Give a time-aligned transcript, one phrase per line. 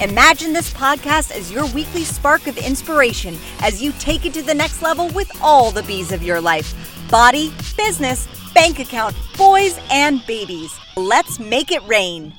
[0.00, 4.54] Imagine this podcast as your weekly spark of inspiration as you take it to the
[4.54, 6.72] next level with all the bees of your life
[7.10, 10.78] body, business, bank account, boys, and babies.
[10.96, 12.32] Let's make it rain.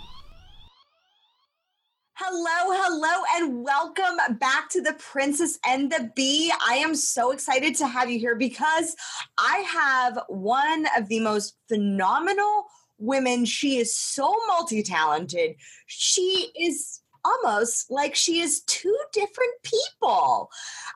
[2.13, 6.53] Hello, hello, and welcome back to the Princess and the Bee.
[6.65, 8.95] I am so excited to have you here because
[9.37, 12.67] I have one of the most phenomenal
[12.99, 13.43] women.
[13.43, 15.55] She is so multi talented.
[15.87, 20.49] She is almost like she is two different people.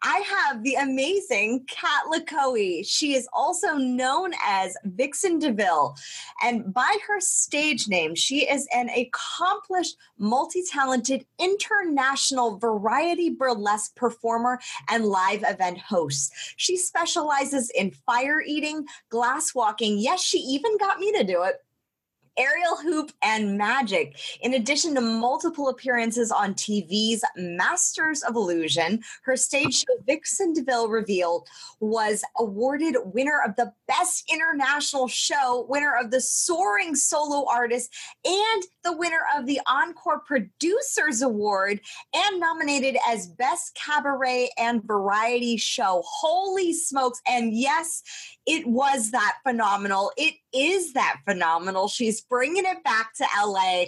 [0.04, 2.86] I have the amazing Cat LaCohie.
[2.88, 5.96] She is also known as Vixen DeVille.
[6.44, 14.60] And by her stage name, she is an accomplished, multi talented international variety burlesque performer
[14.90, 16.34] and live event host.
[16.58, 19.98] She specializes in fire eating, glass walking.
[19.98, 21.58] Yes, she even got me to do it
[22.38, 24.20] aerial hoop, and magic.
[24.42, 30.90] In addition to multiple appearances on TV's Masters of Illusion, her stage show Vixen DeVille
[30.90, 31.48] Revealed
[31.80, 37.94] was awarded winner of the Best International Show, winner of the Soaring Solo Artist,
[38.26, 41.80] and the winner of the Encore Producers Award,
[42.14, 46.04] and nominated as Best Cabaret and Variety Show.
[46.06, 47.22] Holy smokes.
[47.28, 48.02] And yes,
[48.46, 50.12] it was that phenomenal.
[50.18, 51.88] It is that phenomenal.
[51.88, 53.86] She's bringing it back to LA.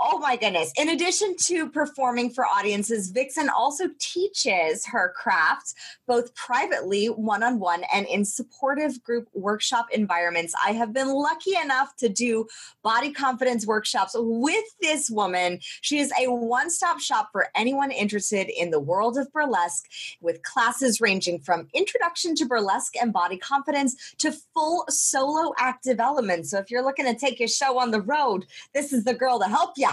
[0.00, 0.72] Oh my goodness.
[0.78, 5.74] In addition to performing for audiences, Vixen also teaches her craft
[6.06, 10.54] both privately, one on one, and in supportive group workshop environments.
[10.64, 12.46] I have been lucky enough to do
[12.84, 15.58] body confidence workshops with this woman.
[15.80, 19.88] She is a one stop shop for anyone interested in the world of burlesque,
[20.20, 26.46] with classes ranging from introduction to burlesque and body confidence to full solo act development.
[26.46, 29.40] So if you're looking to take your show on the road, this is the girl
[29.40, 29.87] to help you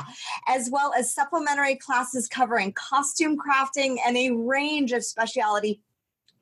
[0.48, 5.82] as well as supplementary classes covering costume crafting and a range of specialty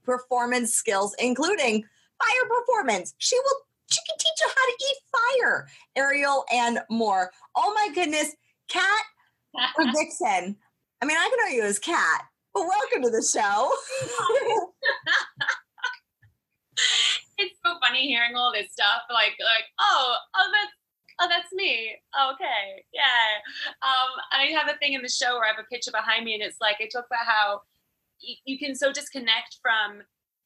[0.04, 3.14] performance skills, including fire performance.
[3.18, 3.58] She will
[3.90, 7.32] she can teach you how to eat fire, aerial, and more.
[7.56, 8.36] Oh my goodness,
[8.68, 9.04] Cat
[9.78, 10.56] or Vixen.
[11.02, 13.72] I mean, I can know you as Cat, but welcome to the show.
[17.38, 19.04] it's so funny hearing all this stuff.
[19.12, 20.72] Like, like, oh, oh, that's
[21.20, 21.96] oh, that's me.
[22.34, 23.42] Okay, yeah.
[23.82, 26.34] Um, I have a thing in the show where I have a picture behind me,
[26.34, 27.62] and it's like I talk about how
[28.22, 30.02] y- you can so disconnect from.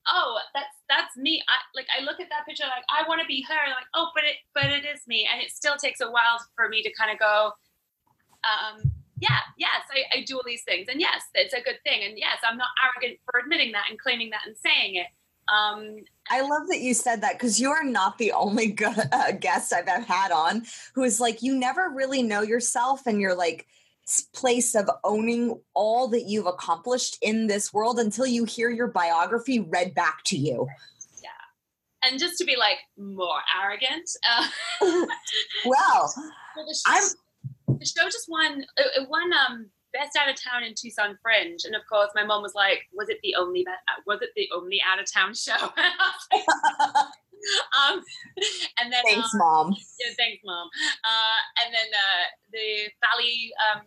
[0.09, 1.43] Oh, that's that's me.
[1.49, 3.63] I like I look at that picture like I want to be her.
[3.69, 6.69] Like oh, but it but it is me, and it still takes a while for
[6.69, 7.51] me to kind of go.
[8.45, 12.03] Um, yeah, yes, I, I do all these things, and yes, it's a good thing,
[12.05, 15.07] and yes, I'm not arrogant for admitting that and claiming that and saying it.
[15.49, 15.97] Um,
[16.29, 19.73] I love that you said that because you are not the only good, uh, guest
[19.73, 20.63] I've ever had on
[20.93, 23.67] who is like, you never really know yourself and you're like,
[24.33, 29.59] place of owning all that you've accomplished in this world until you hear your biography
[29.59, 30.67] read back to you.
[31.21, 31.29] Yeah.
[32.09, 34.09] And just to be like more arrogant.
[34.27, 34.47] Uh,
[35.65, 36.13] well,
[36.55, 40.73] the show, I'm the show just won it won um best out of town in
[40.75, 43.65] Tucson Fringe, and of course, my mom was like, "Was it the only
[44.05, 45.53] was it the only out of town show?"
[47.77, 48.01] um,
[48.79, 49.75] and then thanks, um, mom.
[49.99, 50.69] Yeah, thanks, mom.
[51.03, 53.81] Uh, and then uh, the Valley um,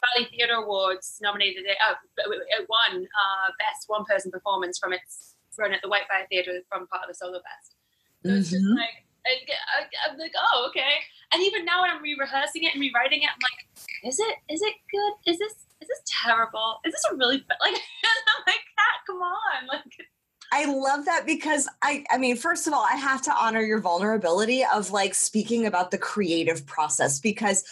[0.00, 1.76] Valley Theatre Awards nominated it.
[1.86, 6.60] Uh, it won uh, best one person performance from its run at the Whitefire Theatre
[6.68, 7.76] from part of the Solo Fest.
[8.22, 8.38] So mm-hmm.
[8.38, 8.76] it's just mm-hmm.
[8.76, 11.02] like I, am like, oh, okay.
[11.32, 13.66] And even now when I'm re-rehearsing it and rewriting it, I'm like,
[14.06, 15.32] is it is it good?
[15.32, 16.78] Is this is this terrible?
[16.84, 17.44] Is this a really like?
[17.60, 19.82] I'm like, Cat, come on, like.
[20.52, 23.80] I love that because I I mean first of all I have to honor your
[23.80, 27.64] vulnerability of like speaking about the creative process because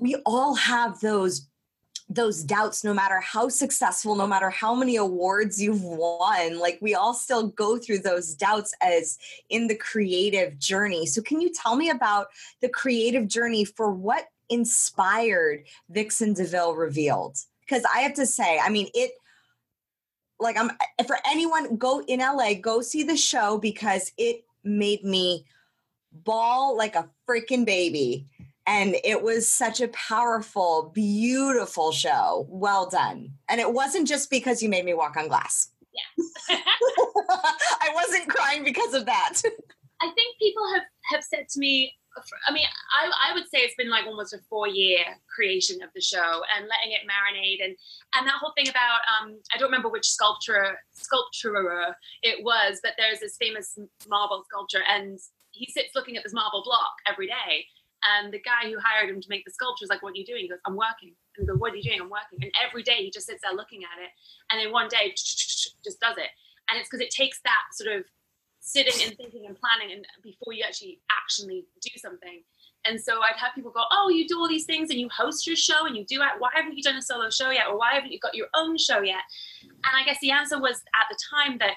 [0.00, 1.46] we all have those
[2.08, 6.94] those doubts no matter how successful no matter how many awards you've won like we
[6.94, 9.18] all still go through those doubts as
[9.50, 12.28] in the creative journey so can you tell me about
[12.62, 18.68] the creative journey for what inspired vixen deville revealed because i have to say i
[18.68, 19.10] mean it
[20.40, 25.04] like i'm eh, for anyone go in la go see the show because it made
[25.04, 25.44] me
[26.12, 28.26] bawl like a freaking baby
[28.68, 32.46] And it was such a powerful, beautiful show.
[32.50, 33.30] Well done.
[33.48, 35.70] And it wasn't just because you made me walk on glass.
[35.94, 36.58] Yeah.
[37.80, 39.40] I wasn't crying because of that.
[40.02, 41.94] I think people have, have said to me,
[42.48, 45.04] I mean, I, I would say it's been like almost a four year
[45.34, 47.76] creation of the show and letting it marinate and
[48.14, 52.92] and that whole thing about um, I don't remember which sculptor sculpturer it was, but
[52.98, 53.78] there's this famous
[54.08, 55.18] marble sculpture and
[55.52, 57.66] he sits looking at this marble block every day.
[58.06, 60.24] And the guy who hired him to make the sculpture is like, What are you
[60.24, 60.42] doing?
[60.42, 61.14] He goes, I'm working.
[61.36, 62.00] And he goes, What are you doing?
[62.00, 62.38] I'm working.
[62.42, 64.10] And every day he just sits there looking at it.
[64.50, 66.30] And then one day just does it.
[66.70, 68.04] And it's because it takes that sort of
[68.68, 72.42] sitting and thinking and planning and before you actually actually do something.
[72.84, 75.46] And so I'd have people go, Oh, you do all these things and you host
[75.46, 76.28] your show and you do it.
[76.38, 77.66] Why haven't you done a solo show yet?
[77.68, 79.22] Or why haven't you got your own show yet?
[79.62, 81.76] And I guess the answer was at the time that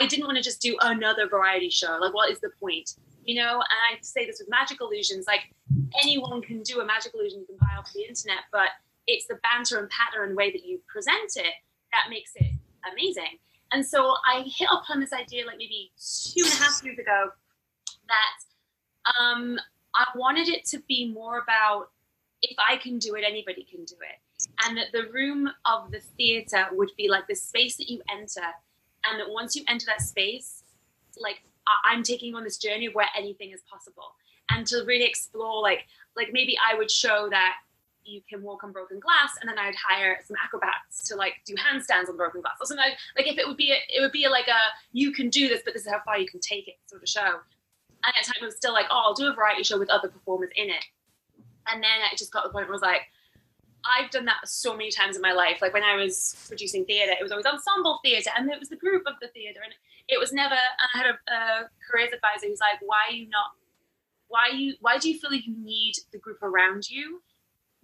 [0.00, 1.98] I didn't want to just do another variety show.
[2.00, 2.94] Like, what is the point?
[3.24, 5.54] You know, and I say this with magic illusions, like
[6.02, 8.70] anyone can do a magic illusion you can buy off the internet, but
[9.06, 11.54] it's the banter and patter and way that you present it
[11.92, 12.52] that makes it
[12.90, 13.38] amazing.
[13.72, 17.30] And so I hit upon this idea like maybe two and a half years ago
[18.08, 19.58] that um,
[19.94, 21.88] I wanted it to be more about
[22.42, 24.48] if I can do it, anybody can do it.
[24.66, 28.46] And that the room of the theater would be like the space that you enter.
[29.04, 30.64] And that once you enter that space,
[31.16, 31.42] like
[31.84, 34.14] I'm taking on this journey of where anything is possible.
[34.50, 35.86] And to really explore, like,
[36.16, 37.54] like maybe I would show that
[38.04, 41.54] you can walk on broken glass and then I'd hire some acrobats to like do
[41.54, 42.84] handstands on broken glass or something.
[42.84, 44.60] Like, like if it would be a, it would be like a
[44.92, 47.08] you can do this but this is how far you can take it sort of
[47.08, 47.40] show.
[48.04, 50.08] And at times it was still like oh I'll do a variety show with other
[50.08, 50.84] performers in it.
[51.72, 53.02] And then it just got to the point where I was like
[53.84, 55.58] I've done that so many times in my life.
[55.60, 58.76] Like when I was producing theatre it was always ensemble theatre and it was the
[58.76, 59.74] group of the theatre and
[60.08, 63.52] it was never I had a, a careers advisor who's like why are you not
[64.28, 67.20] why you why do you feel like you need the group around you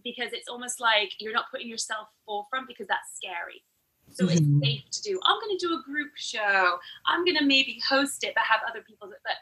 [0.05, 3.63] because it's almost like you're not putting yourself forefront because that's scary.
[4.11, 4.63] So mm-hmm.
[4.63, 5.21] it's safe to do.
[5.25, 6.79] I'm going to do a group show.
[7.07, 9.09] I'm going to maybe host it, but have other people.
[9.09, 9.37] But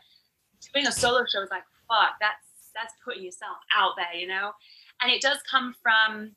[0.73, 2.45] doing a solo show is like, fuck, that's
[2.75, 4.53] that's putting yourself out there, you know.
[5.01, 6.33] And it does come from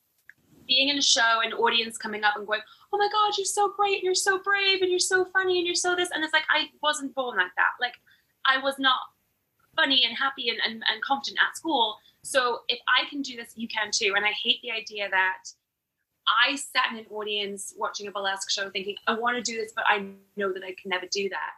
[0.68, 2.62] being in a show and audience coming up and going,
[2.94, 5.66] oh my god, you're so great, and you're so brave, and you're so funny, and
[5.66, 6.10] you're so this.
[6.14, 7.72] And it's like I wasn't born like that.
[7.82, 7.96] Like
[8.46, 9.00] I was not
[9.76, 13.54] funny and happy and, and, and confident at school so if I can do this,
[13.56, 14.14] you can too.
[14.16, 15.44] And I hate the idea that
[16.28, 19.72] I sat in an audience watching a burlesque show thinking, I want to do this,
[19.76, 20.06] but I
[20.36, 21.52] know that I can never do that.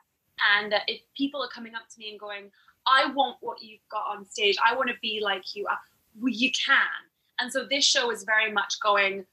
[0.57, 2.51] And if people are coming up to me and going,
[2.87, 5.67] I want what you've got on stage, I want to be like you,
[6.19, 6.77] well, you can.
[7.39, 9.25] And so this show is very much going,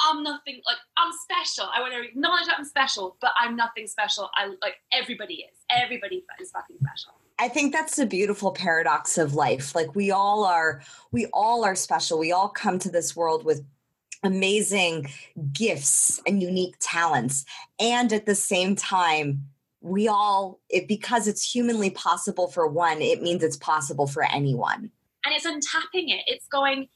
[0.00, 1.68] I'm nothing like I'm special.
[1.74, 4.30] I want to acknowledge that I'm special, but I'm nothing special.
[4.34, 5.58] I like everybody is.
[5.70, 7.17] Everybody is fucking special.
[7.38, 9.74] I think that's the beautiful paradox of life.
[9.74, 10.82] Like we all are,
[11.12, 12.18] we all are special.
[12.18, 13.64] We all come to this world with
[14.24, 15.08] amazing
[15.52, 17.44] gifts and unique talents.
[17.78, 19.44] And at the same time,
[19.80, 24.90] we all, it, because it's humanly possible for one, it means it's possible for anyone.
[25.24, 26.24] And it's untapping it.
[26.26, 26.88] It's going,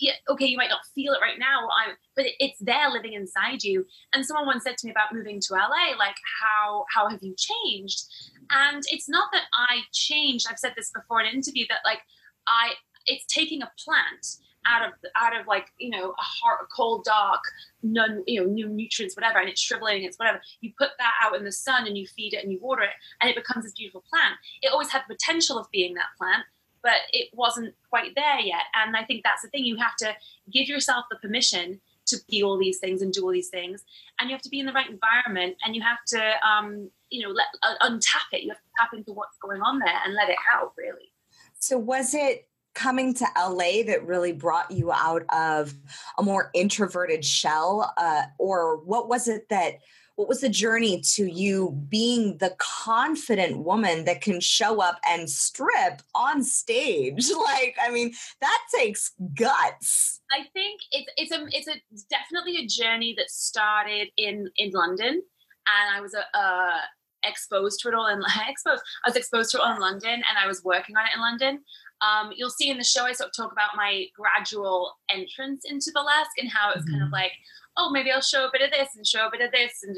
[0.00, 1.68] yeah, okay, you might not feel it right now,
[2.16, 3.86] but it's there living inside you.
[4.12, 7.34] And someone once said to me about moving to LA, like, how how have you
[7.36, 8.02] changed?
[8.50, 10.46] And it's not that I changed.
[10.50, 12.00] I've said this before in an interview that like
[12.46, 12.72] I
[13.06, 14.36] it's taking a plant
[14.66, 17.40] out of out of like you know a hard, a cold, dark,
[17.82, 20.40] none you know new nutrients, whatever, and it's shriveling, it's whatever.
[20.60, 22.90] You put that out in the sun and you feed it and you water it,
[23.20, 24.34] and it becomes this beautiful plant.
[24.62, 26.44] It always had the potential of being that plant,
[26.82, 28.64] but it wasn't quite there yet.
[28.74, 29.64] And I think that's the thing.
[29.64, 30.14] You have to
[30.52, 33.84] give yourself the permission to be all these things and do all these things
[34.20, 37.22] and you have to be in the right environment and you have to um, you
[37.22, 38.42] know let uh, untap it.
[38.42, 41.12] You have to tap into what's going on there and let it out really.
[41.58, 45.74] So was it coming to LA that really brought you out of
[46.18, 49.78] a more introverted shell uh, or what was it that
[50.16, 55.28] what was the journey to you being the confident woman that can show up and
[55.28, 57.26] strip on stage?
[57.46, 60.20] Like i mean that takes guts.
[60.32, 65.22] I think it's it's a it's a definitely a journey that started in in london.
[65.68, 66.78] And i was a, uh,
[67.26, 70.38] exposed to it all in exposed i was exposed to it all in london and
[70.42, 71.60] i was working on it in london
[72.02, 75.90] um, you'll see in the show i sort of talk about my gradual entrance into
[75.94, 76.92] burlesque and how it was mm-hmm.
[76.92, 77.14] kind of mm-hmm.
[77.14, 77.32] like
[77.78, 79.82] oh, maybe I'll show a bit of this and show a bit of this.
[79.82, 79.96] And,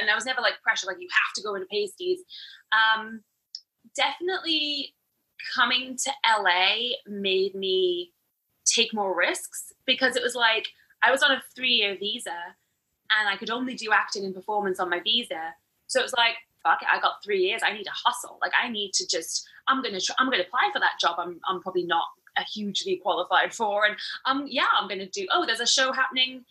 [0.00, 2.20] and I was never like pressure, like you have to go into pasties.
[2.72, 3.20] Um,
[3.94, 4.94] definitely
[5.54, 8.12] coming to LA made me
[8.64, 10.68] take more risks because it was like
[11.02, 12.30] I was on a three year visa
[13.18, 15.54] and I could only do acting and performance on my visa.
[15.86, 17.62] So it was like, fuck it, I got three years.
[17.64, 18.38] I need to hustle.
[18.40, 21.16] Like I need to just, I'm gonna, try, I'm gonna apply for that job.
[21.18, 22.04] I'm, I'm probably not
[22.36, 23.84] a hugely qualified for.
[23.84, 23.96] And
[24.26, 25.26] um, yeah, I'm gonna do.
[25.32, 26.44] Oh, there's a show happening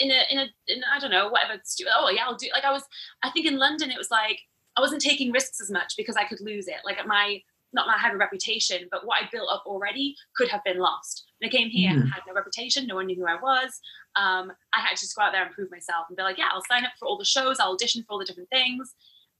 [0.00, 1.60] in a in a in, I don't know whatever.
[1.96, 2.48] Oh yeah, I'll do.
[2.52, 2.82] Like I was,
[3.22, 4.40] I think in London it was like
[4.76, 6.78] I wasn't taking risks as much because I could lose it.
[6.84, 7.40] Like at my
[7.74, 10.78] not that I have a reputation, but what I built up already could have been
[10.78, 11.24] lost.
[11.40, 12.04] When I came here, mm.
[12.04, 13.80] I had no reputation, no one knew who I was.
[14.14, 16.48] Um, I had to just go out there and prove myself and be like, yeah,
[16.52, 18.94] I'll sign up for all the shows, I'll audition for all the different things,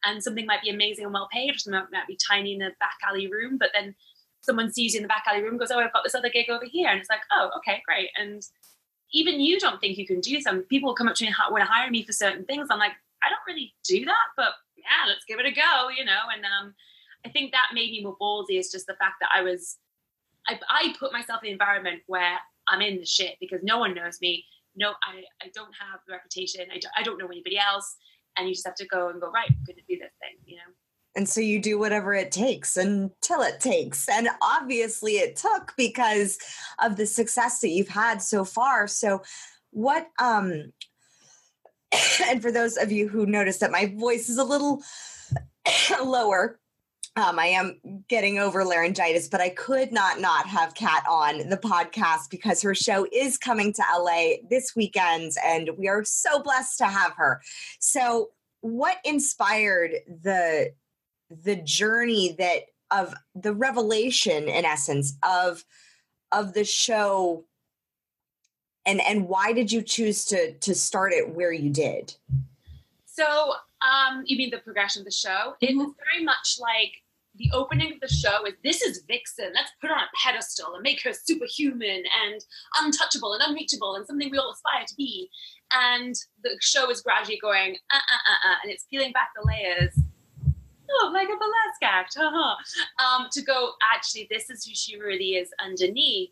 [0.05, 2.71] and something might be amazing and well paid, or something might be tiny in a
[2.81, 3.95] back alley room, but then
[4.41, 6.51] someone sees you in the back alley room, goes, oh, I've got this other gig
[6.51, 8.43] over here, and it's like, oh, okay, great, and
[9.13, 10.63] even you don't think you can do some.
[10.63, 12.69] People come up to me and want to hire me for certain things.
[12.71, 12.93] I'm like,
[13.23, 16.21] I don't really do that, but yeah, let's give it a go, you know.
[16.35, 16.75] And um,
[17.25, 19.79] I think that made me more ballsy is just the fact that I was,
[20.49, 23.95] I, I put myself in an environment where I'm in the shit because no one
[23.95, 24.45] knows me.
[24.75, 26.67] No, I, I don't have the reputation.
[26.73, 27.97] I don't, I don't know anybody else.
[28.37, 30.39] And you just have to go and go, right, I'm going to do this thing,
[30.47, 30.73] you know?
[31.15, 34.09] And so you do whatever it takes until it takes.
[34.09, 36.39] And obviously it took because
[36.83, 38.87] of the success that you've had so far.
[38.87, 39.23] So
[39.71, 40.73] what um
[42.27, 44.83] and for those of you who notice that my voice is a little
[46.03, 46.59] lower,
[47.17, 47.79] um, I am
[48.09, 52.75] getting over laryngitis, but I could not not have Cat on the podcast because her
[52.75, 57.43] show is coming to LA this weekend, and we are so blessed to have her.
[57.81, 58.31] So,
[58.63, 60.73] what inspired the
[61.29, 65.65] the journey that of the revelation, in essence, of
[66.33, 67.45] of the show,
[68.87, 72.15] and and why did you choose to to start it where you did?
[73.05, 75.29] So, um, you mean the progression of the show?
[75.29, 75.65] Mm-hmm.
[75.65, 76.95] It was very much like
[77.37, 79.53] the opening of the show is this is Vixen.
[79.55, 82.45] Let's put her on a pedestal and make her superhuman and
[82.81, 85.31] untouchable and unreachable and something we all aspire to be.
[85.73, 89.47] And the show is gradually going, uh, uh, uh, uh, and it's peeling back the
[89.47, 89.99] layers.
[90.91, 92.57] Oh, like a burlesque act, uh-huh.
[93.03, 96.29] um, to go, actually, this is who she really is underneath.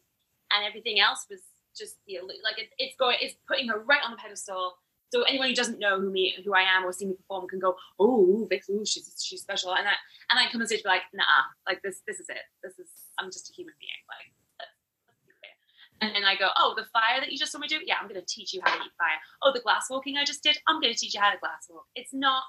[0.53, 1.41] And everything else was
[1.75, 4.75] just the, like, it, it's going, it's putting her right on the pedestal
[5.11, 7.59] so anyone who doesn't know who me, who I am, or see me perform can
[7.59, 9.93] go, "Oh, Vix, ooh, she's she's special," and I
[10.31, 11.25] and I come on stage be like, "Nah,
[11.67, 12.47] like this, this is it.
[12.63, 12.89] This is
[13.19, 14.03] I'm just a human being.
[14.09, 14.71] Like, let's,
[15.07, 15.57] let's do it."
[16.01, 17.81] And, and I go, "Oh, the fire that you just saw me do?
[17.85, 19.19] Yeah, I'm going to teach you how to eat fire.
[19.43, 20.59] Oh, the glass walking I just did?
[20.69, 21.87] I'm going to teach you how to glass walk.
[21.97, 22.45] It's not,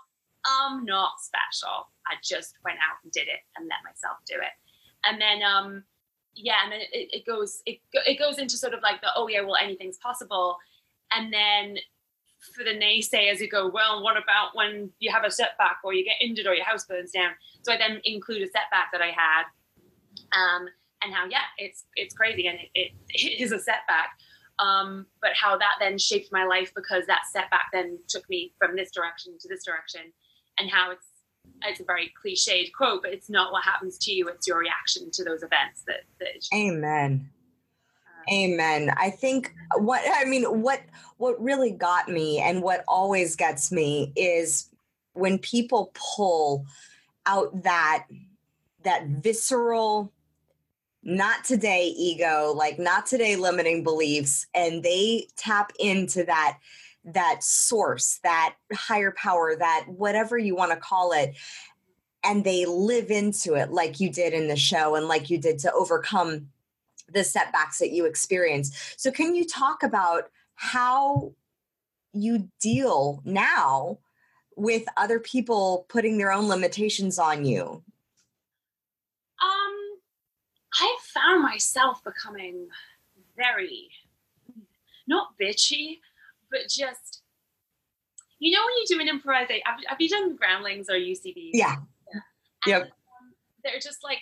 [0.45, 1.89] I'm not special.
[2.05, 4.53] I just went out and did it and let myself do it.
[5.05, 5.83] And then, um,
[6.35, 9.27] yeah, and then it, it goes, it it goes into sort of like the, oh
[9.27, 10.57] yeah, well anything's possible,
[11.11, 11.77] and then
[12.55, 16.03] for the naysayers who go, well, what about when you have a setback or you
[16.03, 17.31] get injured or your house burns down?
[17.61, 19.43] So I then include a setback that I had,
[20.33, 20.67] um,
[21.03, 24.17] and how yeah, it's it's crazy and it, it, it is a setback,
[24.59, 28.75] um, but how that then shaped my life because that setback then took me from
[28.75, 30.01] this direction to this direction,
[30.57, 31.07] and how it's
[31.63, 35.11] it's a very cliched quote, but it's not what happens to you; it's your reaction
[35.11, 36.01] to those events that.
[36.19, 37.29] that Amen.
[38.29, 38.93] Amen.
[38.97, 40.81] I think what I mean what
[41.17, 44.69] what really got me and what always gets me is
[45.13, 46.65] when people pull
[47.25, 48.05] out that
[48.83, 50.11] that visceral
[51.03, 56.57] not today ego like not today limiting beliefs and they tap into that
[57.03, 61.35] that source that higher power that whatever you want to call it
[62.23, 65.57] and they live into it like you did in the show and like you did
[65.57, 66.47] to overcome
[67.11, 68.95] the setbacks that you experience.
[68.97, 71.33] So, can you talk about how
[72.13, 73.99] you deal now
[74.55, 77.83] with other people putting their own limitations on you?
[79.41, 79.75] Um,
[80.73, 82.67] I found myself becoming
[83.35, 83.89] very
[85.07, 85.99] not bitchy,
[86.49, 87.21] but just
[88.39, 89.61] you know when you do an improvisation.
[89.65, 91.51] Have, have you done Groundlings or UCB?
[91.53, 91.75] Yeah.
[92.13, 92.77] yeah.
[92.77, 92.81] Yep.
[92.83, 92.89] Um,
[93.63, 94.19] they're just like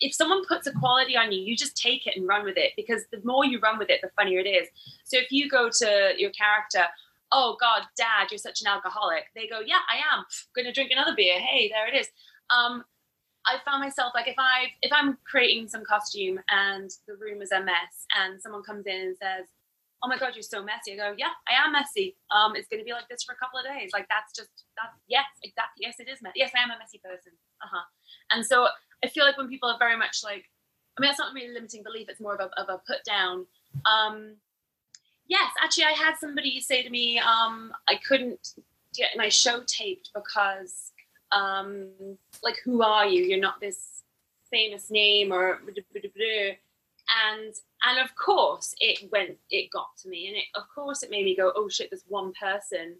[0.00, 2.72] if someone puts a quality on you, you just take it and run with it
[2.76, 4.68] because the more you run with it, the funnier it is.
[5.04, 6.84] So if you go to your character,
[7.32, 10.24] oh God, Dad, you're such an alcoholic, they go, yeah, I am.
[10.54, 11.38] going to drink another beer.
[11.38, 12.08] Hey, there it is.
[12.50, 12.84] Um,
[13.46, 17.50] I found myself like if I if I'm creating some costume and the room is
[17.50, 19.46] a mess and someone comes in and says,
[20.02, 22.16] "Oh my God, you're so messy," I go, "Yeah, I am messy.
[22.30, 23.90] Um, it's going to be like this for a couple of days.
[23.92, 25.86] Like that's just that's Yes, exactly.
[25.86, 26.40] Yes, it is messy.
[26.40, 27.32] Yes, I am a messy person.
[27.62, 27.84] Uh huh.
[28.32, 28.68] And so
[29.04, 30.44] I feel like when people are very much like,
[30.96, 33.46] I mean, it's not really limiting belief, it's more of a, of a put down.
[33.84, 34.34] Um,
[35.28, 38.54] yes, actually, I had somebody say to me, um, I couldn't
[38.94, 40.92] get my show taped because,
[41.30, 41.88] um,
[42.42, 43.22] like, who are you?
[43.22, 44.02] You're not this
[44.50, 45.60] famous name or
[47.30, 51.10] and and of course it went it got to me and it of course it
[51.10, 52.96] made me go oh shit this one person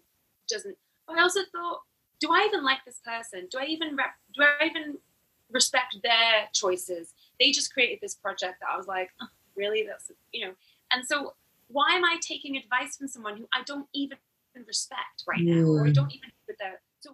[0.47, 0.75] doesn't
[1.07, 1.81] but i also thought
[2.19, 4.97] do i even like this person do i even rep, do i even
[5.51, 9.85] respect their choices they just created this project that I was like, oh, really?
[9.87, 10.53] That's, you know,
[10.91, 11.33] and so
[11.69, 14.17] why am I taking advice from someone who I don't even
[14.67, 17.11] respect right now, or I don't even with their, so,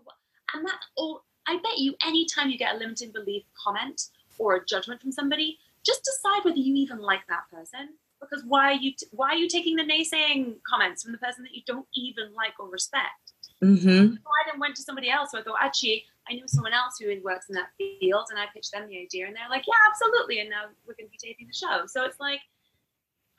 [0.53, 4.65] and that's all, I bet you anytime you get a limiting belief comment or a
[4.65, 7.89] judgment from somebody, just decide whether you even like that person.
[8.19, 11.43] Because why are you t- why are you taking the naysaying comments from the person
[11.43, 13.33] that you don't even like or respect?
[13.61, 14.13] Mm-hmm.
[14.15, 16.97] So I then went to somebody else who I thought actually I knew someone else
[16.99, 19.73] who works in that field, and I pitched them the idea, and they're like, yeah,
[19.89, 21.85] absolutely, and now we're going to be taping the show.
[21.87, 22.41] So it's like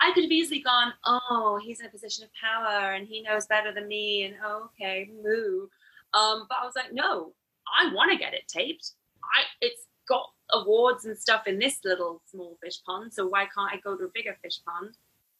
[0.00, 3.46] I could have easily gone, oh, he's in a position of power and he knows
[3.46, 5.68] better than me, and oh, okay, moo.
[6.14, 7.32] Um, but I was like, no,
[7.78, 8.92] I want to get it taped.
[9.24, 13.72] I it's got awards and stuff in this little small fish pond, so why can't
[13.72, 14.96] I go to a bigger fish pond?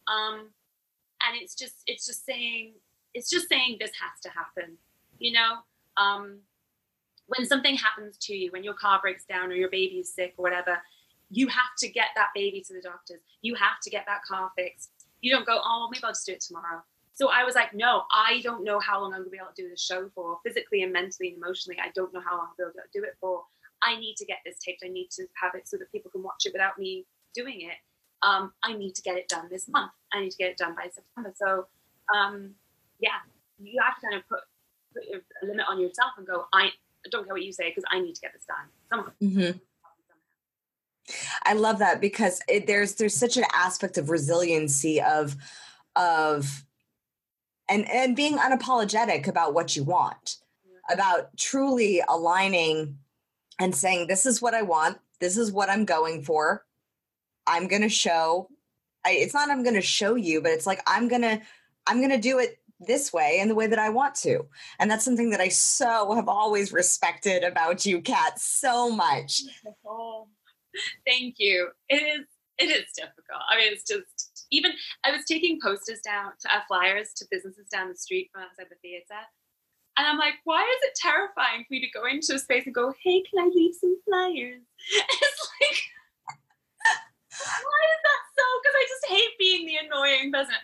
[0.08, 0.50] Um,
[1.26, 2.74] and it's just it's just saying
[3.14, 4.76] it's just saying this has to happen,
[5.18, 5.56] you know.
[5.96, 6.40] Um,
[7.26, 10.34] when something happens to you, when your car breaks down or your baby is sick
[10.36, 10.78] or whatever,
[11.30, 13.20] you have to get that baby to the doctors.
[13.42, 14.90] You have to get that car fixed.
[15.20, 16.82] You don't go, oh, maybe I'll just do it tomorrow.
[17.14, 19.62] So I was like, no, I don't know how long I'm gonna be able to
[19.62, 21.78] do this show for, physically and mentally and emotionally.
[21.82, 23.42] I don't know how long I'll be able to do it for.
[23.82, 24.82] I need to get this taped.
[24.84, 27.76] I need to have it so that people can watch it without me doing it.
[28.22, 29.92] Um, I need to get it done this month.
[30.12, 31.32] I need to get it done by September.
[31.36, 31.66] So,
[32.14, 32.54] um,
[33.00, 33.20] yeah,
[33.58, 34.40] you have to kind of put,
[34.94, 35.04] put
[35.42, 36.70] a limit on yourself and go, I
[37.16, 39.12] don't care what you say because I need to get this done.
[39.22, 39.58] Mm-hmm.
[41.44, 45.36] I love that because it, there's there's such an aspect of resiliency of
[45.94, 46.64] of
[47.68, 50.36] and and being unapologetic about what you want,
[50.90, 52.98] about truly aligning
[53.58, 56.64] and saying this is what I want, this is what I'm going for.
[57.46, 58.48] I'm going to show
[59.06, 61.40] I, it's not I'm going to show you, but it's like I'm going to
[61.86, 64.46] I'm going to do it this way and the way that I want to.
[64.78, 69.42] And that's something that I so have always respected about you, Cat, so much.
[69.86, 70.28] Oh,
[71.06, 71.68] thank you.
[71.88, 72.26] It is
[72.58, 73.42] it is difficult.
[73.50, 74.72] I mean, it's just even
[75.04, 78.66] I was taking posters down to uh, flyers to businesses down the street from outside
[78.70, 79.20] the theater.
[79.98, 82.74] And I'm like, why is it terrifying for me to go into a space and
[82.74, 84.62] go, hey, can I leave some flyers?
[84.90, 85.80] it's like
[87.40, 88.44] is that so?
[88.60, 90.54] Because I just hate being the annoying person.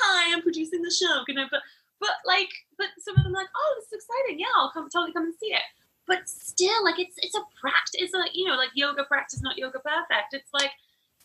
[0.00, 1.24] Hi, I'm producing the show.
[1.24, 1.46] Can I?
[1.50, 1.62] But
[2.00, 4.40] but like, but some of them like, oh, this is exciting.
[4.40, 5.62] Yeah, I'll come totally come and see it.
[6.06, 8.00] But still, like, it's it's a practice.
[8.00, 10.34] It's like you know, like yoga practice, not yoga perfect.
[10.34, 10.72] It's like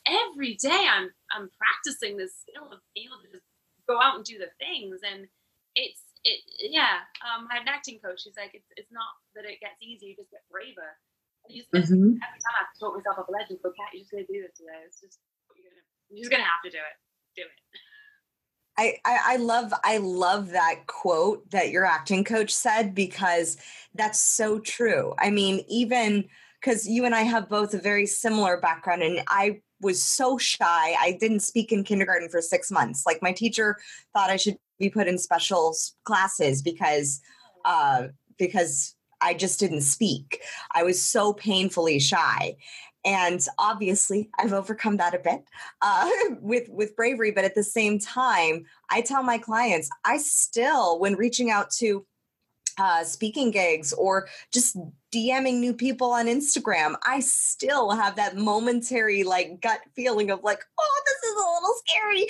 [0.07, 3.47] every day I'm I'm practicing this skill of being able to just
[3.87, 5.27] go out and do the things, and
[5.75, 7.07] it's it yeah.
[7.25, 8.23] Um, I have an acting coach.
[8.23, 10.97] She's like, it's it's not that it gets easier, you just get braver
[11.49, 11.73] mm-hmm.
[11.73, 14.57] every time I talk myself up a ledge go, Cat, you're just gonna do this
[14.57, 14.81] today.
[14.85, 15.19] It's just
[15.55, 16.95] you're, gonna, you're just gonna have to do it.
[17.35, 17.79] Do it.
[18.77, 23.57] I, I, I love I love that quote that your acting coach said because
[23.95, 25.13] that's so true.
[25.17, 26.25] I mean, even
[26.61, 30.95] because you and I have both a very similar background, and I was so shy.
[30.99, 33.03] I didn't speak in kindergarten for six months.
[33.05, 33.77] Like my teacher
[34.13, 37.19] thought I should be put in special classes because
[37.65, 38.07] uh,
[38.37, 40.41] because I just didn't speak.
[40.71, 42.57] I was so painfully shy.
[43.05, 45.43] And obviously, I've overcome that a bit
[45.81, 46.09] uh,
[46.41, 47.31] with with bravery.
[47.31, 52.05] But at the same time, I tell my clients, I still, when reaching out to
[52.77, 54.77] uh, speaking gigs or just
[55.13, 60.59] DMing new people on Instagram, I still have that momentary like gut feeling of like,
[60.77, 62.27] oh, this is a little scary.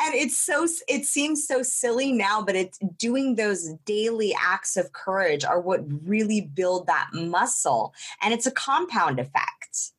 [0.00, 4.92] And it's so, it seems so silly now, but it's doing those daily acts of
[4.92, 7.92] courage are what really build that muscle.
[8.22, 9.92] And it's a compound effect.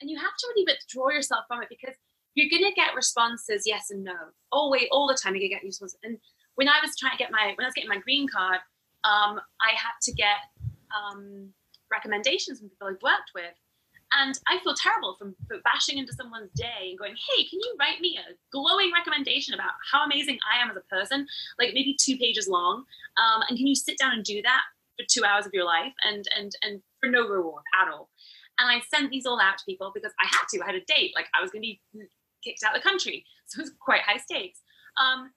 [0.00, 1.94] And you have to really withdraw yourself from it because
[2.34, 4.14] you're going to get responses yes and no.
[4.70, 5.98] Wait, all the time you're going to get responses.
[6.02, 6.18] And
[6.56, 8.58] when I was trying to get my, when I was getting my green card,
[9.04, 10.38] um, I had to get
[10.94, 11.50] um,
[11.94, 13.54] recommendations from people I've worked with.
[14.16, 18.00] And I feel terrible from, bashing into someone's day and going, hey, can you write
[18.00, 21.26] me a glowing recommendation about how amazing I am as a person,
[21.58, 22.84] like maybe two pages long?
[23.16, 24.62] Um, and can you sit down and do that
[24.98, 28.08] for two hours of your life and and and for no reward at all?
[28.60, 30.62] And I sent these all out to people because I had to.
[30.62, 31.80] I had a date, like I was going to be
[32.44, 34.60] kicked out of the country, so it was quite high stakes.
[35.00, 35.32] Um,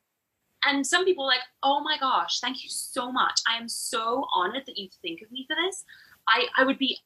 [0.65, 3.39] and some people like, oh my gosh, thank you so much.
[3.47, 5.83] I am so honored that you think of me for this.
[6.27, 6.97] I, I would be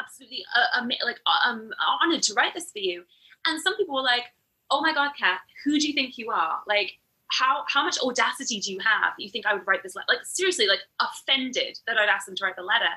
[0.00, 1.70] absolutely uh, um, like uh, um,
[2.02, 3.04] honored to write this for you.
[3.46, 4.24] And some people were like,
[4.70, 6.60] oh my God, Cat, who do you think you are?
[6.66, 6.92] Like,
[7.28, 10.06] how how much audacity do you have that you think I would write this letter?
[10.08, 12.90] Like, seriously, like offended that I'd ask them to write the letter.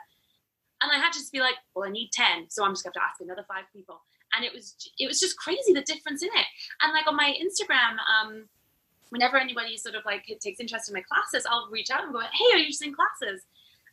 [0.82, 2.94] And I had to just be like, well, I need 10, so I'm just gonna
[2.94, 4.02] have to ask another five people.
[4.36, 6.46] And it was it was just crazy the difference in it.
[6.82, 8.46] And like on my Instagram, um,
[9.10, 12.20] whenever anybody sort of like takes interest in my classes, I'll reach out and go,
[12.20, 13.44] hey, are you just in classes?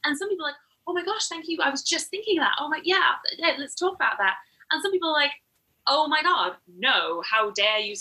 [0.05, 1.59] And some people are like, oh my gosh, thank you.
[1.63, 2.53] I was just thinking that.
[2.59, 4.37] Oh my, yeah, yeah, let's talk about that.
[4.71, 5.33] And some people are like,
[5.87, 7.95] oh my god, no, how dare you?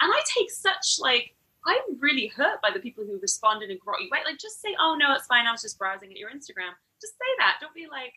[0.00, 1.34] And I take such like
[1.66, 4.24] I'm really hurt by the people who responded and brought you right.
[4.24, 5.46] Like, just say, "Oh no, it's fine.
[5.46, 7.58] I was just browsing at your Instagram." Just say that.
[7.60, 8.14] Don't be like,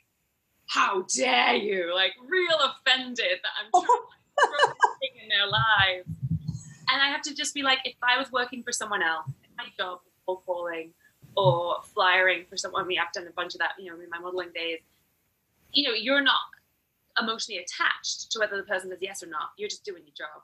[0.67, 6.07] "How dare you?" Like, real offended that I'm trying in their lives.
[6.89, 9.25] And I have to just be like, if I was working for someone else,
[9.57, 10.93] my job was calling
[11.35, 12.83] or flyering for someone.
[12.83, 14.79] I mean, I've done a bunch of that, you know, in my modeling days.
[15.71, 16.41] You know, you're not
[17.19, 19.49] emotionally attached to whether the person says yes or not.
[19.57, 20.41] You're just doing your job.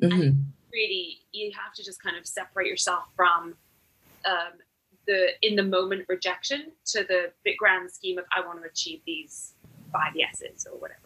[0.00, 0.22] Mm-hmm.
[0.22, 3.54] And really, you have to just kind of separate yourself from
[4.24, 4.58] um,
[5.06, 9.00] the in the moment rejection to the big grand scheme of I want to achieve
[9.06, 9.54] these
[9.92, 10.98] five yeses or whatever.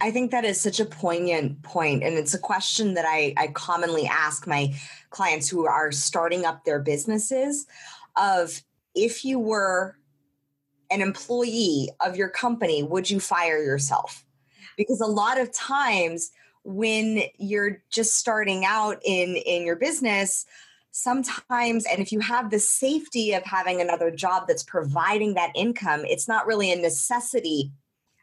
[0.00, 3.48] I think that is such a poignant point, and it's a question that I, I
[3.48, 4.74] commonly ask my
[5.10, 7.66] clients who are starting up their businesses
[8.18, 8.62] of
[8.94, 9.96] if you were
[10.90, 14.24] an employee of your company, would you fire yourself?
[14.76, 16.30] Because a lot of times
[16.64, 20.46] when you're just starting out in in your business,
[20.90, 26.04] sometimes and if you have the safety of having another job that's providing that income,
[26.04, 27.72] it's not really a necessity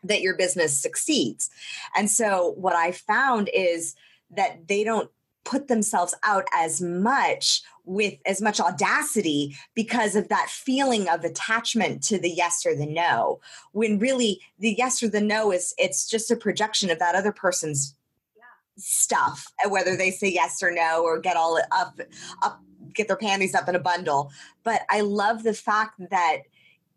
[0.03, 1.49] that your business succeeds.
[1.95, 3.95] And so what I found is
[4.31, 5.09] that they don't
[5.45, 12.03] put themselves out as much with as much audacity because of that feeling of attachment
[12.03, 13.39] to the yes or the no
[13.71, 17.31] when really the yes or the no is it's just a projection of that other
[17.31, 17.95] person's
[18.35, 18.43] yeah.
[18.75, 21.99] stuff whether they say yes or no or get all up
[22.41, 22.59] up
[22.93, 24.31] get their panties up in a bundle
[24.63, 26.39] but i love the fact that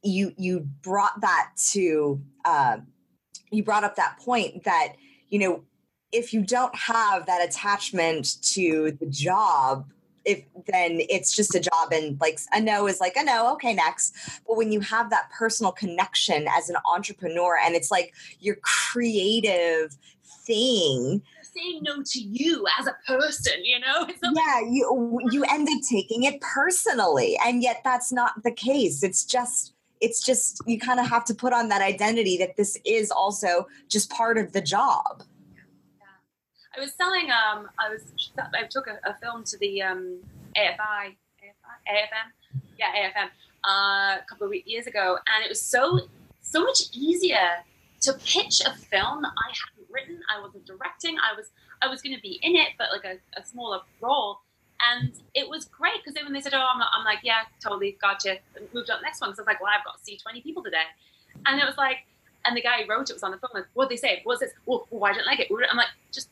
[0.03, 2.79] you you brought that to uh,
[3.51, 4.95] you brought up that point that
[5.29, 5.65] you know
[6.13, 9.87] if you don't have that attachment to the job
[10.25, 13.73] if then it's just a job and like a no is like a no okay
[13.73, 14.15] next.
[14.47, 19.97] But when you have that personal connection as an entrepreneur and it's like your creative
[20.47, 24.07] thing saying no to you as a person you know?
[24.23, 29.03] Yeah you you end up taking it personally and yet that's not the case.
[29.03, 32.77] It's just it's just you kind of have to put on that identity that this
[32.85, 35.23] is also just part of the job
[36.79, 37.31] I was selling.
[37.31, 38.03] Um, I was.
[38.55, 40.19] I took a, a film to the um,
[40.57, 43.29] AFI, AFI, AFM, yeah, AFM,
[43.65, 46.01] uh, a couple of years ago, and it was so
[46.41, 47.65] so much easier
[48.03, 50.21] to pitch a film that I hadn't written.
[50.33, 51.17] I wasn't directing.
[51.19, 51.47] I was
[51.83, 54.39] I was going to be in it, but like a, a smaller role.
[54.81, 57.43] And it was great because then when they said, "Oh, I'm, not, I'm like, yeah,
[57.61, 59.35] totally, gotcha," and moved on to the next one.
[59.35, 60.87] So I was like, "Well, I've got to see 20 people today,"
[61.47, 62.07] and it was like,
[62.45, 64.21] and the guy who wrote it was on the phone, like, "What they say?
[64.23, 64.53] What's this?
[64.67, 66.31] Well, why didn't I like it?" I'm like, "Just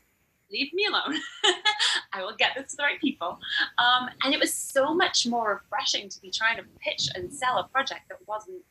[0.51, 1.21] leave me alone.
[2.13, 3.39] I will get this to the right people.
[3.79, 7.59] Um, and it was so much more refreshing to be trying to pitch and sell
[7.59, 8.63] a project that wasn't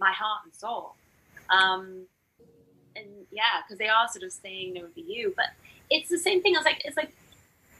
[0.00, 0.94] my heart and soul.
[1.50, 2.06] Um,
[2.96, 5.46] and yeah, because they are sort of saying no to you, but
[5.90, 6.56] it's the same thing.
[6.56, 7.12] I was like, it's like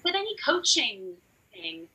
[0.04, 1.14] with any coaching
[1.52, 1.88] thing,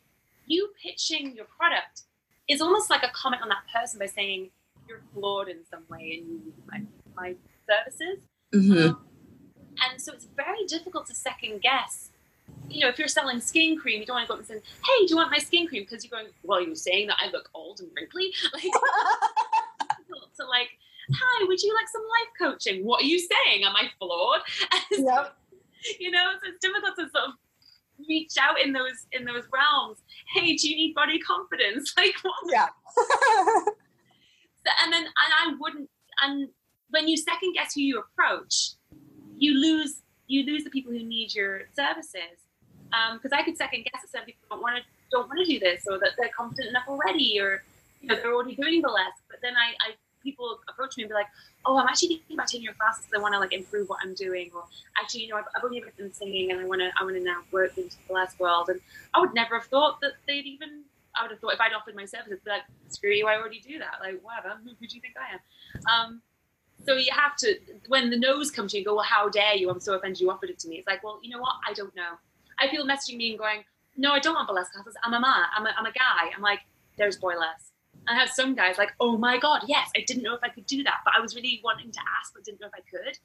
[0.45, 2.01] you pitching your product
[2.49, 4.49] is almost like a comment on that person by saying
[4.87, 6.81] you're flawed in some way and you need my,
[7.15, 7.35] my
[7.67, 8.19] services.
[8.53, 8.89] Mm-hmm.
[8.89, 9.05] Um,
[9.81, 12.09] and so it's very difficult to second guess.
[12.69, 14.55] You know, if you're selling skin cream, you don't want to go up and say,
[14.55, 17.29] "Hey, do you want my skin cream?" Because you're going, "Well, you're saying that I
[17.29, 18.63] look old and wrinkly." Like,
[20.37, 20.69] to like,
[21.13, 23.63] "Hi, would you like some life coaching?" What are you saying?
[23.63, 24.41] Am I flawed?
[24.91, 25.35] Yep.
[25.99, 27.33] you know, so it's difficult to sort of
[28.07, 29.99] reach out in those in those realms.
[30.33, 31.93] Hey, do you need body confidence?
[31.97, 32.33] Like, what?
[32.49, 32.67] Yeah.
[32.95, 35.89] so, and then, and I wouldn't,
[36.21, 36.49] and
[36.89, 38.71] when you second guess who you approach,
[39.37, 42.39] you lose you lose the people who need your services.
[43.13, 45.45] Because um, I could second guess that some people don't want to don't want to
[45.45, 47.63] do this, or that they're competent enough already, or
[48.01, 49.13] you know they're already doing the less.
[49.29, 51.27] But then I, I people approach me and be like,
[51.65, 53.05] "Oh, I'm actually thinking about taking your classes.
[53.15, 54.63] I want to like improve what I'm doing." Or
[54.99, 57.15] actually, you know, I've, I've only ever been singing, and I want to I want
[57.15, 58.69] to now work into the last world.
[58.69, 58.79] And
[59.13, 60.83] I would never have thought that they'd even.
[61.15, 63.79] I would have thought if I'd offered my services, like, "Screw you, I already do
[63.79, 64.59] that." Like, whatever.
[64.63, 65.39] Who do you think I am?
[65.85, 66.21] Um,
[66.85, 67.57] so you have to,
[67.87, 69.69] when the no's come to you, go, well, how dare you?
[69.69, 70.77] I'm so offended you offered it to me.
[70.77, 71.55] It's like, well, you know what?
[71.67, 72.11] I don't know.
[72.59, 73.63] I feel messaging me and going,
[73.95, 74.95] no, I don't want burlesque classes.
[75.03, 75.45] I'm a man.
[75.55, 76.31] I'm a, I'm a guy.
[76.35, 76.59] I'm like,
[76.97, 77.71] there's boylesque.
[78.07, 80.65] I have some guys like, oh my God, yes, I didn't know if I could
[80.65, 83.17] do that, but I was really wanting to ask, but didn't know if I could.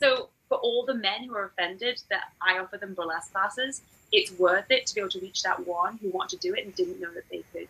[0.00, 4.32] So for all the men who are offended that I offer them burlesque classes, it's
[4.38, 6.74] worth it to be able to reach that one who wanted to do it and
[6.74, 7.68] didn't know that they could.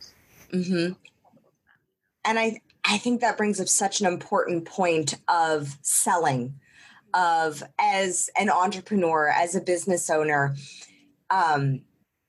[0.52, 0.92] Mm-hmm.
[2.24, 6.54] And I, I think that brings up such an important point of selling,
[7.14, 10.54] of as an entrepreneur, as a business owner.
[11.30, 11.82] Um,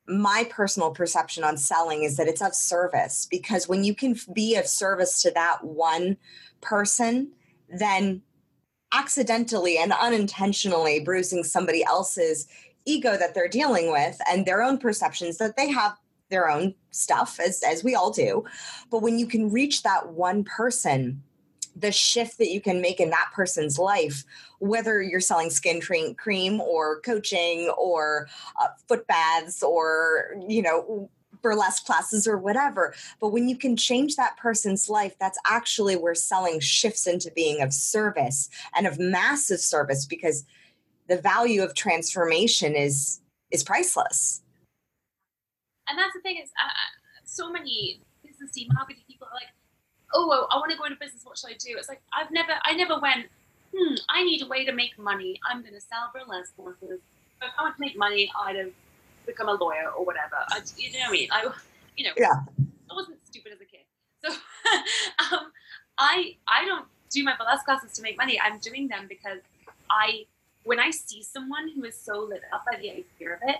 [0.07, 4.55] my personal perception on selling is that it's of service because when you can be
[4.55, 6.15] of service to that one
[6.61, 7.31] person,
[7.67, 8.21] then
[8.93, 12.47] accidentally and unintentionally bruising somebody else's
[12.85, 15.97] ego that they're dealing with and their own perceptions that they have
[16.35, 18.43] their own stuff as as we all do.
[18.91, 21.23] But when you can reach that one person
[21.77, 24.23] the shift that you can make in that person's life
[24.59, 25.81] whether you're selling skin
[26.17, 28.29] cream or coaching or
[28.61, 31.09] uh, foot baths or you know
[31.41, 36.15] burlesque classes or whatever but when you can change that person's life that's actually where
[36.15, 40.45] selling shifts into being of service and of massive service because
[41.09, 43.19] the value of transformation is
[43.51, 44.41] is priceless
[45.89, 46.69] and that's the thing is uh,
[47.23, 49.51] so many business marketing people are like
[50.13, 51.75] oh i want to go into business what should i do?
[51.77, 53.27] It's like i've never i never went
[53.75, 55.39] hmm i need a way to make money.
[55.49, 56.99] I'm going to sell burlesque courses.
[57.41, 58.71] If i want to make money i'd have
[59.25, 60.37] become a lawyer or whatever.
[60.49, 61.29] I, you know what i mean?
[61.31, 61.51] I
[61.97, 62.41] you know yeah.
[62.91, 63.85] I wasn't stupid as a kid.
[64.23, 64.29] So
[65.35, 65.51] um,
[65.97, 68.39] i i don't do my burlesque classes to make money.
[68.39, 69.39] I'm doing them because
[69.89, 70.25] i
[70.63, 73.57] when i see someone who is so lit up by the idea of it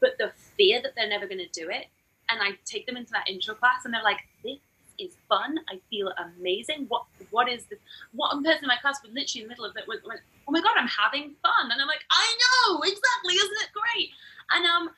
[0.00, 1.86] but the fear that they're never going to do it.
[2.28, 4.58] And I take them into that intro class, and they're like, "This
[4.98, 5.58] is fun.
[5.68, 6.86] I feel amazing.
[6.88, 7.78] What what is this?"
[8.12, 10.52] One person in my class was literally in the middle of it was, went, "Oh
[10.52, 14.10] my god, I'm having fun," and I'm like, "I know exactly, isn't it great?"
[14.50, 14.90] And um,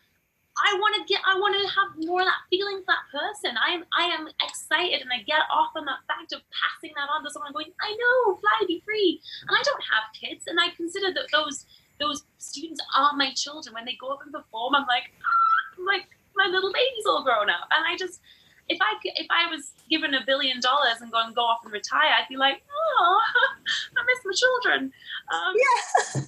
[0.58, 3.54] I want to get, I want to have more of that feeling for that person.
[3.56, 7.08] I am, I am excited, and I get off on that fact of passing that
[7.12, 10.58] on to someone, going, "I know, fly, be free." And I don't have kids, and
[10.58, 11.66] I consider that those
[11.98, 13.74] those students are my children.
[13.74, 16.06] When they go up and perform, I'm like, ah, like
[16.36, 17.68] my little baby's all grown up.
[17.76, 18.20] And I just,
[18.68, 21.72] if I if I was given a billion dollars and go and go off and
[21.72, 23.20] retire, I'd be like, oh,
[23.96, 24.92] I miss my children.
[25.32, 26.22] Um, yeah.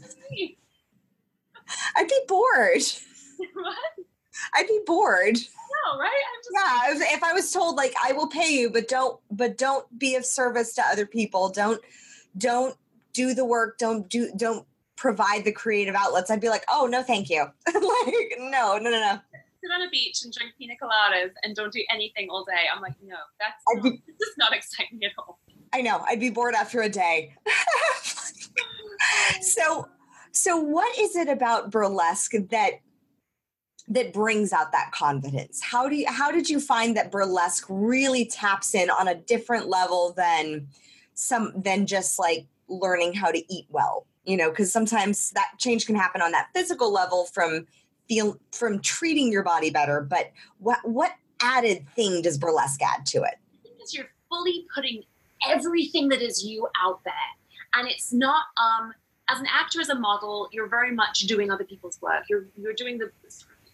[1.97, 2.83] I'd be bored.
[3.55, 3.77] what?
[4.55, 5.37] I'd be bored.
[5.37, 6.11] No, right?
[6.53, 6.93] yeah.
[6.93, 10.17] If, if I was told like I will pay you, but don't but don't be
[10.17, 11.49] of service to other people.
[11.49, 11.81] Don't
[12.37, 12.77] don't
[13.13, 13.79] do the work.
[13.79, 14.67] Don't do don't
[15.01, 17.41] provide the creative outlets, I'd be like, oh no, thank you.
[17.67, 19.19] like, no, no, no, no.
[19.33, 22.65] Sit on a beach and drink pina coladas and don't do anything all day.
[22.73, 25.41] I'm like, no, that's not, be, just not exciting at all.
[25.73, 26.05] I know.
[26.07, 27.35] I'd be bored after a day.
[29.41, 29.89] so,
[30.33, 32.81] so what is it about burlesque that
[33.89, 35.61] that brings out that confidence?
[35.63, 39.67] How do you, how did you find that burlesque really taps in on a different
[39.69, 40.69] level than
[41.15, 44.07] some than just like learning how to eat well?
[44.25, 47.67] You know because sometimes that change can happen on that physical level from
[48.09, 53.23] feel from treating your body better but what what added thing does burlesque add to
[53.23, 55.03] it because you're fully putting
[55.49, 57.15] everything that is you out there
[57.75, 58.93] and it's not um
[59.29, 62.75] as an actor as a model you're very much doing other people's work you're you're
[62.75, 63.11] doing the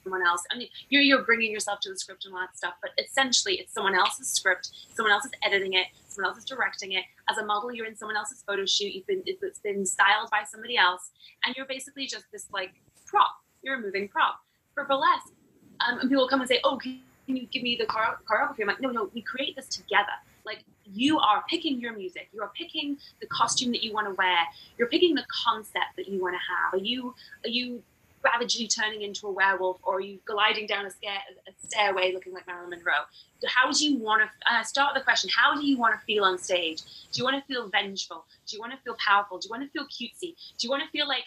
[0.07, 0.45] someone else.
[0.53, 3.55] I mean, you're, you're bringing yourself to the script and all that stuff, but essentially
[3.55, 7.05] it's someone else's script, someone else is editing it, someone else is directing it.
[7.31, 8.95] As a model, you're in someone else's photo shoot.
[8.95, 11.11] You've been it's been styled by somebody else,
[11.45, 12.75] and you're basically just this like
[13.07, 13.31] prop.
[13.63, 14.41] You're a moving prop
[14.75, 15.33] for burlesque.
[15.87, 18.81] Um, and people come and say, "Oh, can you give me the choreography?" I'm like,
[18.81, 22.97] "No, no, we create this together." Like you are picking your music, you are picking
[23.21, 24.39] the costume that you want to wear,
[24.79, 26.75] you're picking the concept that you want to have.
[26.75, 27.83] Are you are you
[28.33, 32.33] ravagely turning into a werewolf or are you gliding down a, scare, a stairway looking
[32.33, 33.07] like Marilyn Monroe?
[33.47, 35.31] How do you want to uh, start the question?
[35.35, 36.83] How do you want to feel on stage?
[37.13, 38.25] Do you want to feel vengeful?
[38.47, 39.39] Do you want to feel powerful?
[39.39, 40.35] Do you want to feel cutesy?
[40.59, 41.25] Do you want to feel like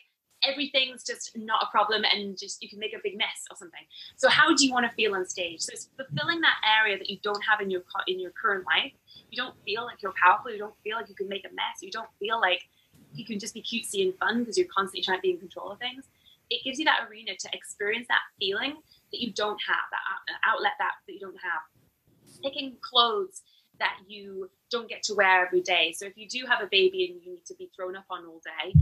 [0.47, 3.81] everything's just not a problem and just you can make a big mess or something?
[4.17, 5.62] So how do you want to feel on stage?
[5.62, 8.93] So it's fulfilling that area that you don't have in your in your current life.
[9.29, 10.51] You don't feel like you're powerful.
[10.51, 11.81] You don't feel like you can make a mess.
[11.81, 12.63] You don't feel like
[13.13, 15.71] you can just be cutesy and fun because you're constantly trying to be in control
[15.71, 16.05] of things
[16.49, 18.75] it gives you that arena to experience that feeling
[19.12, 20.01] that you don't have, that
[20.47, 21.62] outlet that, that you don't have.
[22.43, 23.41] Picking clothes
[23.79, 25.93] that you don't get to wear every day.
[25.95, 28.25] So if you do have a baby and you need to be thrown up on
[28.25, 28.73] all day,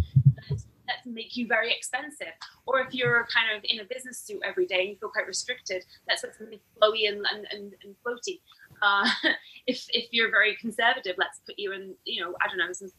[0.88, 2.34] that make you very expensive.
[2.65, 5.27] Or if you're kind of in a business suit every day and you feel quite
[5.27, 8.39] restricted, that's something flowy and, and, and, and floaty.
[8.82, 9.10] Uh,
[9.67, 12.89] if, if you're very conservative, let's put you in, you know, I don't know, some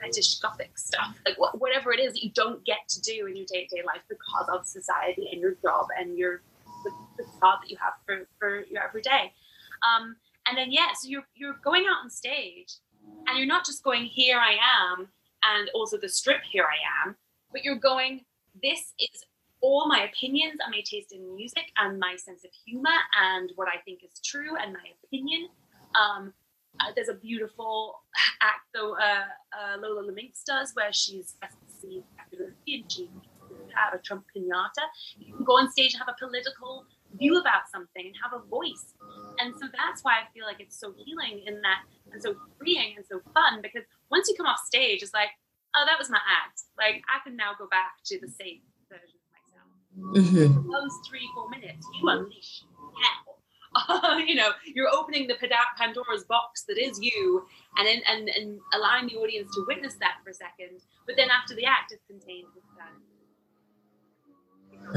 [0.00, 3.36] fetish gothic stuff, like wh- whatever it is that you don't get to do in
[3.36, 6.42] your day to day life because of society and your job and your
[6.84, 9.32] the, the thought that you have for, for your everyday.
[9.82, 10.16] Um,
[10.48, 12.74] and then yeah, so you're you're going out on stage,
[13.26, 15.08] and you're not just going here I am,
[15.44, 17.16] and also the strip here I am,
[17.52, 18.24] but you're going
[18.62, 19.24] this is
[19.60, 23.66] all my opinions and my taste in music and my sense of humor and what
[23.66, 25.48] I think is true and my opinion.
[25.94, 26.34] Um,
[26.80, 28.02] uh, there's a beautiful
[28.42, 32.04] act though uh, uh, Lola Laminx does where she's conceived
[32.66, 33.08] and she
[33.74, 34.84] have a Trump pinata.
[35.18, 36.86] You can go on stage and have a political
[37.18, 38.94] view about something and have a voice.
[39.38, 41.82] And so that's why I feel like it's so healing in that
[42.12, 45.30] and so freeing and so fun because once you come off stage, it's like,
[45.76, 46.62] oh, that was my act.
[46.78, 49.68] Like I can now go back to the same version of myself.
[50.18, 50.70] Mm-hmm.
[50.70, 52.62] Those three, four minutes, you unleash
[54.26, 55.34] you know, you're opening the
[55.76, 60.16] Pandora's box that is you, and then and and allowing the audience to witness that
[60.22, 60.80] for a second.
[61.06, 62.92] But then after the act is contained with that.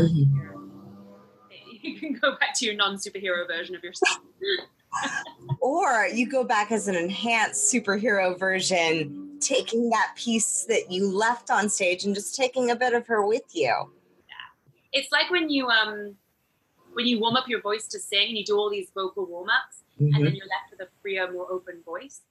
[0.02, 0.64] Mm-hmm.
[1.80, 4.18] You can go back to your non-superhero version of yourself.
[5.62, 11.50] or you go back as an enhanced superhero version taking that piece that you left
[11.50, 13.68] on stage and just taking a bit of her with you.
[13.68, 13.90] Yeah.
[14.92, 16.16] It's like when you um
[16.98, 19.84] when you warm up your voice to sing and you do all these vocal warm-ups
[20.02, 20.16] mm-hmm.
[20.16, 22.22] and then you're left with a freer, more open voice.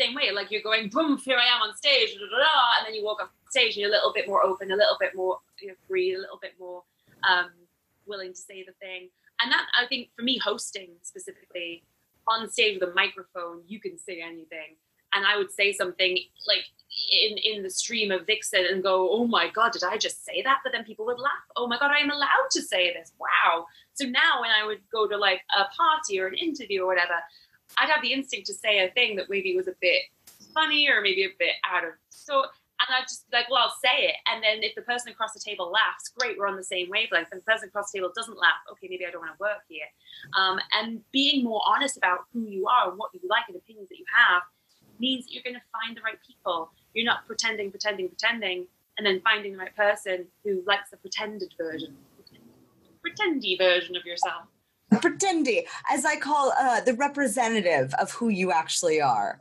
[0.00, 3.20] Same way, like you're going boom, here I am on stage, and then you walk
[3.22, 5.74] off stage and you're a little bit more open, a little bit more you know,
[5.86, 6.82] free, a little bit more
[7.30, 7.50] um,
[8.06, 9.10] willing to say the thing.
[9.42, 11.84] And that I think for me, hosting specifically
[12.26, 14.76] on stage with a microphone, you can say anything
[15.16, 16.66] and I would say something like
[17.10, 20.42] in in the stream of Vixen and go, "Oh my god, did I just say
[20.42, 21.46] that?" But then people would laugh.
[21.56, 23.66] "Oh my god, I am allowed to say this." Wow.
[23.94, 27.18] So now when I would go to like a party or an interview or whatever,
[27.78, 30.02] I'd have the instinct to say a thing that maybe was a bit
[30.54, 32.44] funny or maybe a bit out of so
[32.80, 34.16] and I'd just be like, well, I'll say it.
[34.28, 37.28] And then if the person across the table laughs, great, we're on the same wavelength.
[37.32, 39.64] And the person across the table doesn't laugh, okay, maybe I don't want to work
[39.66, 39.88] here.
[40.36, 43.88] Um, and being more honest about who you are and what you like and opinions
[43.88, 44.42] that you have
[45.00, 46.70] means that you're going to find the right people.
[46.94, 48.66] You're not pretending, pretending, pretending,
[48.98, 51.96] and then finding the right person who likes the pretended version,
[53.04, 54.46] pretendy version of yourself.
[54.94, 59.40] Pretendy, as I call uh, the representative of who you actually are.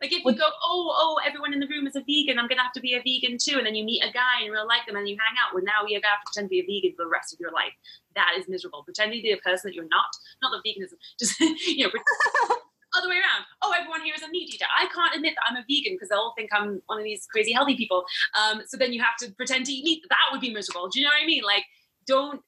[0.00, 2.62] Like if you go, oh, oh, everyone in the room is a vegan, I'm gonna
[2.62, 4.68] have to be a vegan too, and then you meet a guy and you really
[4.68, 5.54] like them, and you hang out.
[5.54, 7.50] Well, now you have to pretend to be a vegan for the rest of your
[7.50, 7.72] life.
[8.14, 8.82] That is miserable.
[8.84, 10.12] Pretending to be a person that you're not.
[10.42, 11.92] Not the veganism, just you know,
[12.96, 13.44] other way around.
[13.62, 14.66] Oh, everyone here is a meat eater.
[14.76, 17.52] I can't admit that I'm a vegan because they'll think I'm one of these crazy
[17.52, 18.04] healthy people.
[18.40, 20.02] Um, so then you have to pretend to eat meat.
[20.08, 20.88] That would be miserable.
[20.88, 21.42] Do you know what I mean?
[21.44, 21.64] Like,
[22.06, 22.40] don't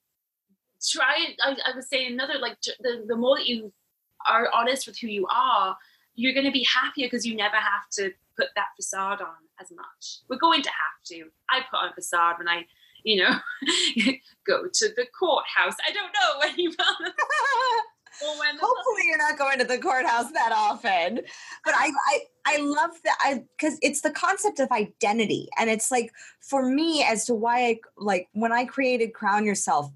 [0.91, 1.37] try it.
[1.43, 3.73] I, I was saying another, like, the, the more that you
[4.29, 5.77] are honest with who you are,
[6.15, 9.71] you're going to be happier because you never have to put that facade on as
[9.71, 10.21] much.
[10.29, 11.25] We're going to have to.
[11.51, 12.65] I put on a facade when I,
[13.05, 13.31] you know,
[14.47, 15.77] go to the courthouse.
[15.87, 16.71] I don't know when you
[18.61, 21.21] Hopefully, you're not going to the courthouse that often.
[21.65, 23.17] But I, I, I love that.
[23.21, 27.67] I because it's the concept of identity, and it's like for me as to why
[27.67, 29.91] I like when I created Crown Yourself,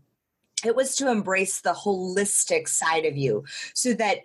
[0.65, 4.19] it was to embrace the holistic side of you, so that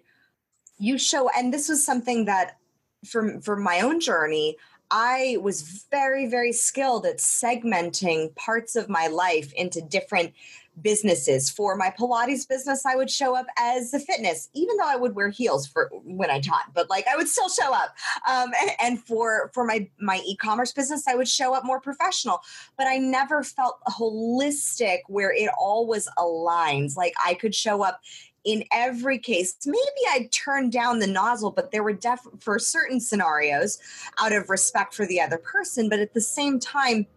[0.78, 1.30] you show.
[1.36, 2.58] And this was something that,
[3.06, 4.58] for for my own journey,
[4.90, 10.34] I was very, very skilled at segmenting parts of my life into different
[10.82, 11.50] businesses.
[11.50, 15.16] For my Pilates business, I would show up as the fitness, even though I would
[15.16, 17.96] wear heels for when I taught, but like I would still show up.
[18.30, 22.42] Um, and, and for for my my e-commerce business, I would show up more professional.
[22.78, 26.96] But I never felt holistic where it all was aligned.
[26.96, 28.02] Like I could show up
[28.48, 33.02] in every case, maybe I'd turn down the nozzle, but there were def for certain
[33.02, 33.78] scenarios
[34.20, 35.90] out of respect for the other person.
[35.90, 37.08] But at the same time,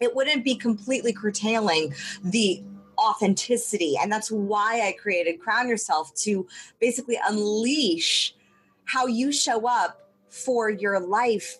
[0.00, 1.94] it wouldn't be completely curtailing
[2.24, 2.64] the
[3.02, 3.96] authenticity.
[4.00, 6.46] And that's why I created Crown Yourself to
[6.80, 8.34] basically unleash
[8.84, 11.58] how you show up for your life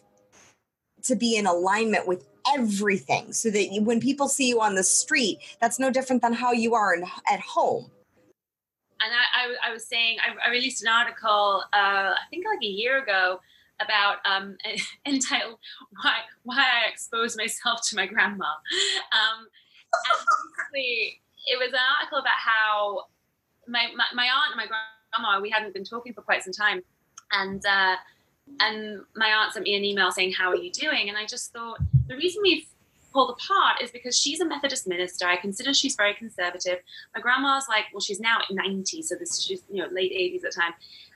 [1.03, 4.85] to be in alignment with everything so that you, when people see you on the
[4.85, 7.91] street, that's no different than how you are in, at home
[9.05, 12.63] and I, I, I was saying, I, I, released an article, uh, I think like
[12.63, 13.41] a year ago,
[13.81, 14.57] about um,
[15.07, 15.59] entitled
[16.03, 19.47] "Why Why I Exposed Myself to My Grandma." Um,
[19.93, 20.27] and
[20.57, 23.05] basically, it was an article about how
[23.67, 26.83] my, my, my aunt and my grandma we hadn't been talking for quite some time,
[27.33, 27.97] and uh,
[28.61, 31.53] and my aunt sent me an email saying, "How are you doing?" And I just
[31.53, 32.67] thought the reason we've
[33.13, 35.27] pulled apart is because she's a Methodist minister.
[35.27, 36.79] I consider she's very conservative.
[37.15, 40.43] My grandma's like, well, she's now 90, so this she's you know late 80s at
[40.43, 40.73] the time.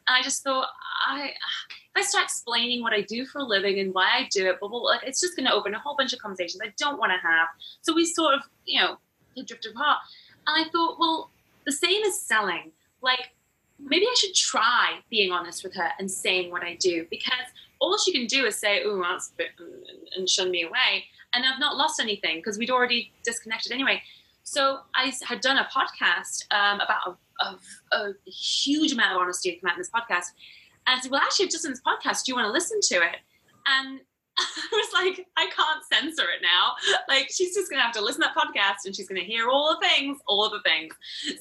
[0.07, 0.69] And I just thought,
[1.07, 4.47] I if I start explaining what I do for a living and why I do
[4.49, 4.71] it, but
[5.05, 7.49] it's just going to open a whole bunch of conversations I don't want to have.
[7.81, 8.99] So we sort of you know
[9.45, 9.99] drifted apart.
[10.47, 11.31] And I thought, well,
[11.65, 12.73] the same as selling.
[13.03, 13.33] Like
[13.79, 17.47] maybe I should try being honest with her and saying what I do because
[17.79, 19.49] all she can do is say, "Oh, that's a bit,"
[20.17, 21.05] and shun me away
[21.37, 24.03] and I've not lost anything because we'd already disconnected anyway.
[24.43, 27.59] So I had done a podcast um, about a, a,
[27.93, 30.33] a, huge amount of honesty to come out in this podcast.
[30.87, 32.25] And I said, well, actually, I've just done this podcast.
[32.25, 33.17] Do you want to listen to it?
[33.67, 34.01] And
[34.39, 36.73] I was like, I can't censor it now.
[37.09, 39.79] Like, she's just gonna have to listen to that podcast and she's gonna hear all
[39.79, 40.95] the things, all the things.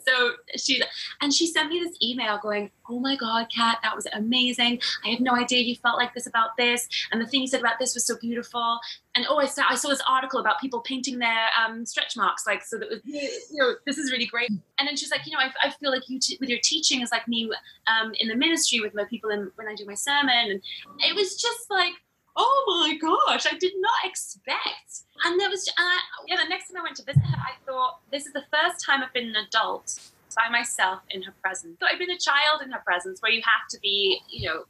[0.07, 0.81] So she
[1.21, 4.79] and she sent me this email going, Oh my god, Cat, that was amazing.
[5.03, 7.59] I had no idea you felt like this about this, and the thing you said
[7.59, 8.79] about this was so beautiful.
[9.15, 12.45] And oh, I saw I saw this article about people painting their um, stretch marks,
[12.45, 14.49] like so that was, you know, this is really great.
[14.49, 17.01] And then she's like, you know, I, I feel like you t- with your teaching
[17.01, 17.49] is like me
[17.87, 20.61] um, in the ministry with my people in, when I do my sermon, and
[20.99, 21.93] it was just like
[22.35, 25.03] oh my gosh, I did not expect.
[25.23, 27.99] And there was, uh, yeah, the next time I went to visit her, I thought,
[28.11, 29.99] this is the first time I've been an adult
[30.35, 31.77] by myself in her presence.
[31.79, 34.63] So I've been a child in her presence where you have to be, you know,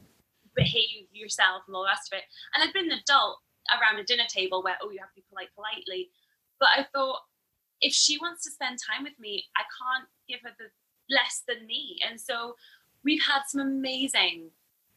[0.54, 2.24] behave yourself and all the rest of it.
[2.54, 3.38] And I've been an adult
[3.74, 6.10] around a dinner table where, oh, you have to be polite politely.
[6.60, 7.18] But I thought,
[7.80, 10.70] if she wants to spend time with me, I can't give her the
[11.10, 11.98] less than me.
[12.08, 12.54] And so
[13.04, 14.50] we've had some amazing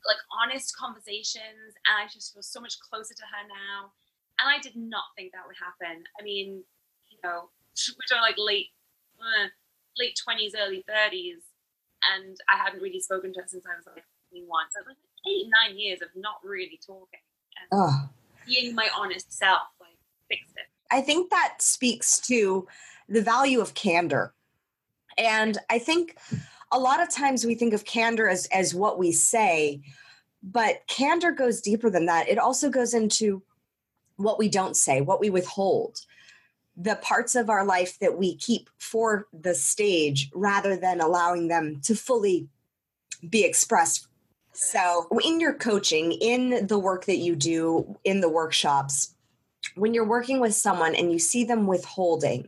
[0.06, 3.92] like honest conversations and I just feel so much closer to her now.
[4.40, 6.04] And I did not think that would happen.
[6.20, 6.64] I mean,
[7.10, 7.50] you know,
[8.12, 8.68] we're like late
[9.20, 9.48] uh,
[9.98, 11.44] late twenties, early thirties,
[12.16, 14.48] and I hadn't really spoken to her since I was like 21.
[14.72, 14.98] So like
[15.28, 17.20] eight, nine years of not really talking
[17.72, 18.10] and
[18.48, 19.98] being my honest self, like
[20.30, 20.66] fixed it.
[20.92, 22.68] I think that speaks to
[23.08, 24.34] the value of candor.
[25.18, 26.18] And I think
[26.72, 29.82] a lot of times we think of candor as as what we say
[30.42, 32.30] but candor goes deeper than that.
[32.30, 33.44] It also goes into
[34.16, 36.00] what we don't say what we withhold
[36.76, 41.82] the parts of our life that we keep for the stage rather than allowing them
[41.84, 42.48] to fully
[43.30, 44.08] be expressed.
[44.54, 49.14] So in your coaching in the work that you do in the workshops
[49.76, 52.48] when you're working with someone and you see them withholding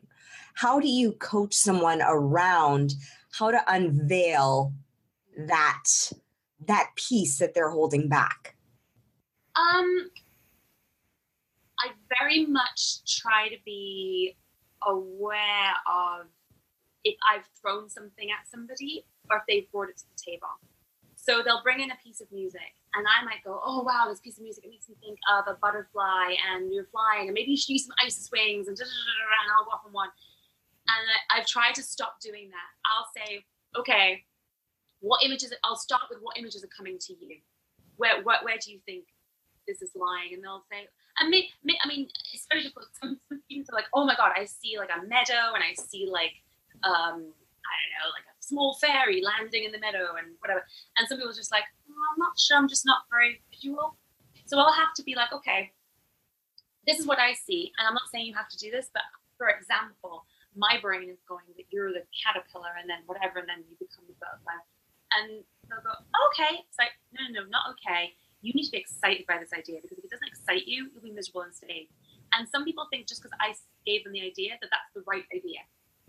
[0.54, 2.94] how do you coach someone around
[3.32, 4.74] how to unveil
[5.48, 6.12] that
[6.68, 8.56] that piece that they're holding back?
[9.56, 10.10] Um,
[11.80, 14.38] I very much try to be
[14.84, 16.28] aware of
[17.04, 20.48] if I've thrown something at somebody or if they've brought it to the table.
[21.16, 24.20] So they'll bring in a piece of music, and I might go, "Oh wow, this
[24.20, 27.52] piece of music it makes me think of a butterfly, and you're flying, and maybe
[27.52, 28.90] you should use some isis wings, and, and
[29.56, 30.10] I'll go off on one."
[30.92, 32.70] And I, I've tried to stop doing that.
[32.86, 33.46] I'll say,
[33.78, 34.24] okay,
[35.00, 35.54] what images?
[35.64, 37.38] I'll start with what images are coming to you.
[37.98, 39.06] Where, where, where do you think
[39.68, 40.34] this is lying?
[40.34, 40.88] And they'll say,
[41.20, 42.88] and me, me, I mean, it's very difficult.
[43.02, 46.08] Some, students are like, oh my god, I see like a meadow, and I see
[46.12, 46.34] like,
[46.84, 47.20] um,
[47.62, 50.66] I don't know, like a small fairy landing in the meadow, and whatever.
[50.98, 52.58] And some people are just like, oh, I'm not sure.
[52.58, 53.98] I'm just not very visual.
[54.46, 55.72] So I'll have to be like, okay,
[56.88, 59.04] this is what I see, and I'm not saying you have to do this, but
[59.38, 60.26] for example,
[60.56, 64.04] my brain is going that you're the caterpillar and then whatever, and then you become
[64.08, 64.60] the butterfly.
[65.16, 65.96] And they'll go,
[66.32, 66.64] okay.
[66.68, 68.16] It's like, no, no, no, not okay.
[68.42, 71.04] You need to be excited by this idea because if it doesn't excite you, you'll
[71.04, 71.88] be miserable and stay.
[72.34, 73.54] And some people think just because I
[73.86, 75.62] gave them the idea that that's the right idea.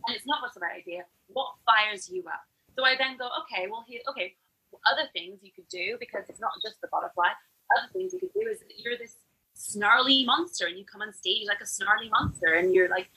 [0.07, 1.07] And it's not what's the right idea.
[1.31, 2.43] What fires you up?
[2.79, 4.35] So I then go, okay, well, here, okay,
[4.89, 7.37] other things you could do because it's not just the butterfly.
[7.77, 9.19] Other things you could do is you're this
[9.63, 13.09] snarly monster and you come on stage like a snarly monster and you're like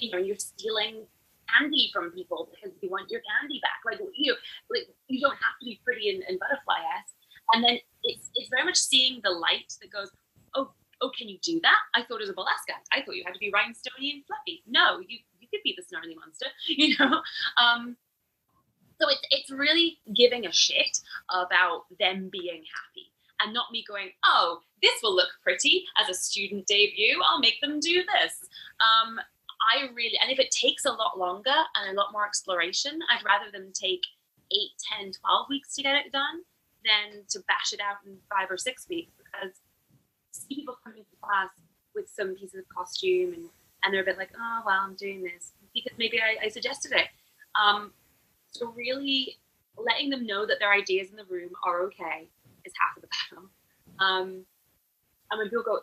[0.00, 1.06] you know you're stealing
[1.48, 3.80] candy from people because you want your candy back.
[3.84, 4.38] Like you know,
[4.70, 7.14] like you don't have to be pretty and, and butterfly esque
[7.52, 10.10] and then it's it's very much seeing the light that goes
[10.54, 10.70] oh
[11.00, 11.78] oh can you do that?
[11.94, 14.24] I thought it was a burlesque act i thought you had to be rhinestone and
[14.26, 14.62] fluffy.
[14.66, 17.22] No you you could be the snarly monster you know?
[17.56, 17.96] Um
[19.00, 20.98] so it's it's really giving a shit
[21.30, 26.14] about them being happy and not me going, oh, this will look pretty as a
[26.14, 27.20] student debut.
[27.24, 28.48] I'll make them do this.
[28.80, 29.18] Um,
[29.74, 33.24] I really, and if it takes a lot longer and a lot more exploration, I'd
[33.24, 34.02] rather them take
[34.52, 34.58] 8,
[35.00, 36.42] 10, 12 weeks to get it done
[36.84, 39.56] than to bash it out in five or six weeks because
[40.30, 41.50] see people come into class
[41.94, 43.48] with some pieces of costume and,
[43.82, 46.92] and they're a bit like, oh, well, I'm doing this because maybe I, I suggested
[46.92, 47.08] it.
[47.60, 47.92] Um,
[48.52, 49.36] so really
[49.76, 52.28] letting them know that their ideas in the room are okay
[52.80, 53.48] half of the battle.
[53.98, 54.44] Um,
[55.30, 55.80] and when people go,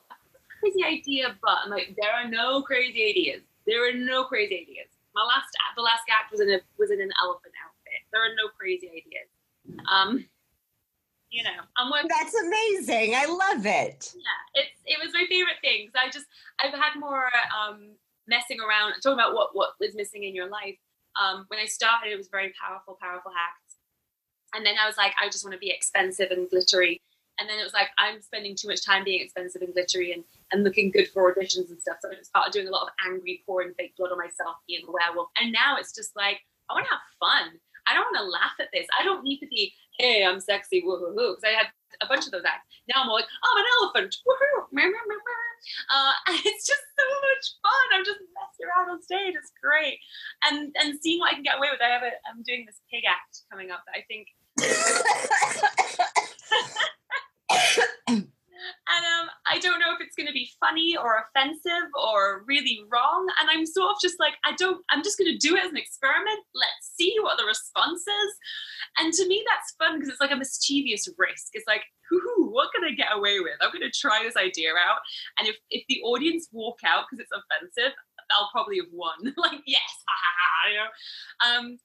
[0.64, 3.42] crazy idea, but I'm like, there are no crazy ideas.
[3.68, 4.88] There are no crazy ideas.
[5.16, 8.02] My last, the last act was in a was in an elephant outfit.
[8.12, 9.30] There are no crazy ideas.
[9.92, 10.26] Um,
[11.30, 12.10] you know, I'm working.
[12.10, 13.14] That's amazing.
[13.16, 14.14] I love it.
[14.16, 15.90] Yeah, it's it was my favorite thing.
[15.94, 16.26] So I just
[16.60, 17.94] I've had more um,
[18.28, 20.78] messing around, talking about what what was missing in your life.
[21.14, 23.54] Um, when I started, it was very powerful, powerful hack
[24.54, 27.02] and then I was like, I just want to be expensive and glittery.
[27.40, 30.24] And then it was like, I'm spending too much time being expensive and glittery and,
[30.52, 31.98] and looking good for auditions and stuff.
[32.02, 34.92] So I started doing a lot of angry, pouring fake blood on myself, being a
[34.92, 35.30] werewolf.
[35.42, 37.60] And now it's just like, I want to have fun.
[37.88, 38.88] I don't want to laugh at this.
[38.98, 41.68] I don't need to be, hey, I'm sexy, woohoo, because I had
[42.02, 42.70] a bunch of those acts.
[42.88, 44.54] Now I'm like, I'm an elephant, woohoo,
[45.90, 47.88] uh, and it's just so much fun.
[47.94, 49.36] I'm just messing around on stage.
[49.36, 50.00] It's great,
[50.50, 51.82] and and seeing what I can get away with.
[51.82, 54.28] I have a, I'm doing this pig act coming up that I think.
[58.10, 62.82] And um, I don't know if it's going to be funny or offensive or really
[62.92, 63.28] wrong.
[63.40, 65.72] And I'm sort of just like, I don't, I'm just going to do it as
[65.72, 66.40] an experiment.
[66.54, 68.32] Let's see what the response is.
[69.00, 71.50] And to me, that's fun because it's like a mischievous risk.
[71.54, 73.58] It's like, whoo what can I get away with?
[73.60, 75.02] I'm going to try this idea out.
[75.40, 77.94] And if, if the audience walk out because it's offensive,
[78.32, 79.34] I'll probably have won.
[79.38, 79.82] like, yes,
[80.70, 80.90] you know.
[81.50, 81.78] Um,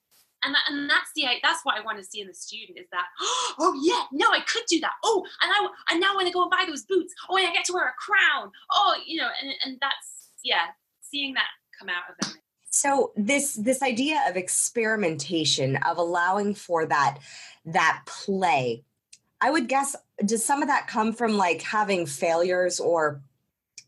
[0.43, 2.87] and that, and that's the that's what I want to see in the student is
[2.91, 3.05] that
[3.59, 6.41] oh yeah no I could do that oh and I and now when I go
[6.41, 9.29] and buy those boots oh and I get to wear a crown oh you know
[9.41, 10.67] and and that's yeah
[11.01, 12.39] seeing that come out of them.
[12.71, 17.17] So this this idea of experimentation of allowing for that
[17.65, 18.83] that play,
[19.41, 23.21] I would guess does some of that come from like having failures or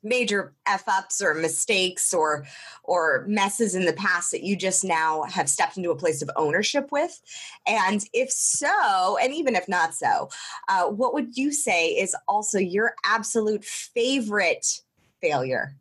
[0.03, 2.45] major f ups or mistakes or
[2.83, 6.29] or messes in the past that you just now have stepped into a place of
[6.35, 7.21] ownership with
[7.67, 10.29] and if so and even if not so
[10.69, 14.81] uh, what would you say is also your absolute favorite
[15.21, 15.75] failure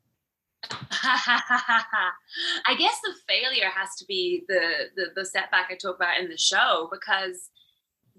[0.70, 6.28] I guess the failure has to be the, the the setback I talk about in
[6.28, 7.48] the show because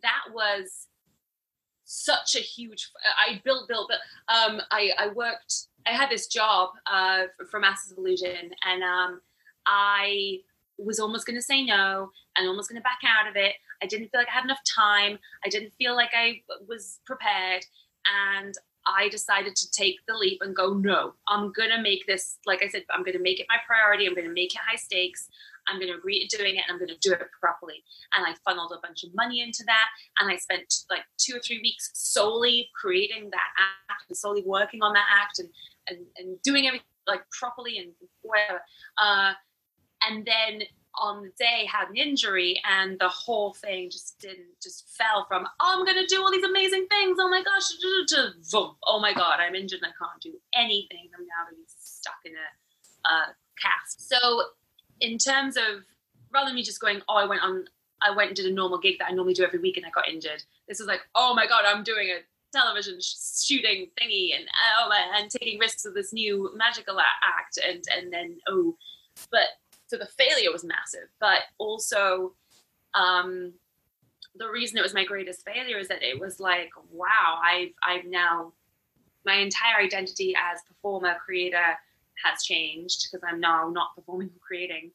[0.02, 0.88] that was
[1.86, 2.90] such a huge.
[3.06, 4.02] I built, built, built.
[4.28, 9.22] Um, I I worked I had this job uh, for, Masters of Illusion, and um,
[9.66, 10.40] I
[10.78, 13.54] was almost going to say no and almost going to back out of it.
[13.84, 15.20] I didn't feel like I had enough time.
[15.46, 17.66] I didn't feel like I was prepared,
[18.06, 18.56] and
[18.88, 22.64] I decided to take the leap and go, no, I'm going to make this, like
[22.64, 24.08] I said, I'm going to make it my priority.
[24.08, 25.30] I'm going to make it high stakes.
[25.68, 27.84] I'm going to agree to doing it and I'm going to do it properly.
[28.16, 29.86] And I funneled a bunch of money into that.
[30.20, 33.50] And I spent like two or three weeks solely creating that
[33.90, 35.50] act and solely working on that act and
[35.88, 38.62] and, and doing everything like properly and whatever.
[39.02, 39.34] Uh,
[40.08, 40.64] and then
[40.96, 45.48] on the day had an injury and the whole thing just didn't just fell from
[45.62, 47.18] oh, i'm gonna do all these amazing things.
[47.20, 47.64] Oh my gosh.
[48.86, 51.10] Oh my god i'm injured and i can't do anything.
[51.18, 54.10] I'm now gonna be stuck in a, cast.
[54.10, 54.44] So
[55.00, 55.84] in terms of
[56.32, 57.66] rather than me just going oh i went on
[58.02, 59.90] i went and did a normal gig that i normally do every week and i
[59.90, 62.20] got injured this was like oh my god i'm doing a
[62.52, 64.46] television shooting thingy and
[64.78, 68.76] oh and taking risks with this new magical act and and then oh
[69.32, 69.48] but
[69.88, 72.34] so the failure was massive but also
[72.94, 73.54] um
[74.36, 78.06] the reason it was my greatest failure is that it was like wow i've i've
[78.06, 78.54] now
[79.26, 81.78] my entire identity as performer creator
[82.24, 84.92] has changed because i'm now not performing or creating.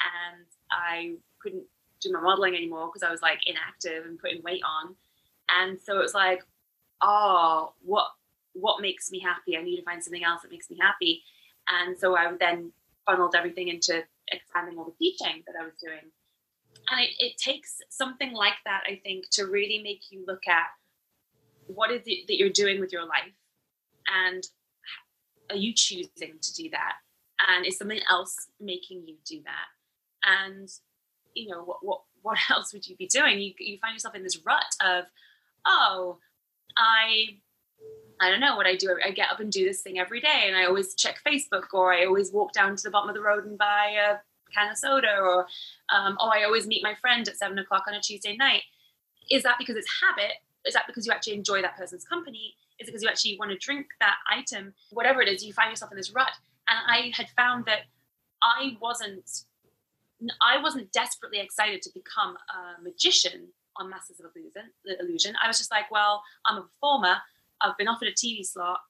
[0.00, 1.64] And i couldn't
[2.00, 4.94] do my modeling anymore because i was like inactive and putting weight on.
[5.50, 6.42] And so it was like
[7.02, 8.08] oh, what
[8.52, 9.56] what makes me happy?
[9.56, 11.22] I need to find something else that makes me happy.
[11.68, 12.72] And so I then
[13.06, 16.10] funneled everything into expanding all the teaching that I was doing.
[16.90, 20.66] And it, it takes something like that, I think, to really make you look at
[21.66, 23.34] what is it that you're doing with your life
[24.26, 24.42] and
[25.50, 26.94] are you choosing to do that?
[27.48, 30.28] And is something else making you do that?
[30.48, 30.68] And
[31.34, 33.40] you know what what what else would you be doing?
[33.40, 35.04] You you find yourself in this rut of,
[35.66, 36.18] oh,
[36.76, 37.38] I
[38.20, 38.98] I don't know what I do.
[39.04, 41.92] I get up and do this thing every day, and I always check Facebook, or
[41.92, 44.16] I always walk down to the bottom of the road and buy a
[44.54, 45.46] can of soda, or
[45.88, 48.62] um, oh, I always meet my friend at seven o'clock on a Tuesday night.
[49.30, 50.32] Is that because it's habit?
[50.66, 52.54] Is that because you actually enjoy that person's company?
[52.78, 54.74] Is it because you actually want to drink that item?
[54.90, 56.32] Whatever it is, you find yourself in this rut.
[56.68, 57.80] And I had found that
[58.42, 59.44] I wasn't,
[60.42, 63.48] I wasn't desperately excited to become a magician
[63.80, 64.70] on Masters of Illusion,
[65.00, 65.34] Illusion.
[65.42, 67.16] I was just like, well, I'm a performer.
[67.60, 68.80] I've been offered a TV slot.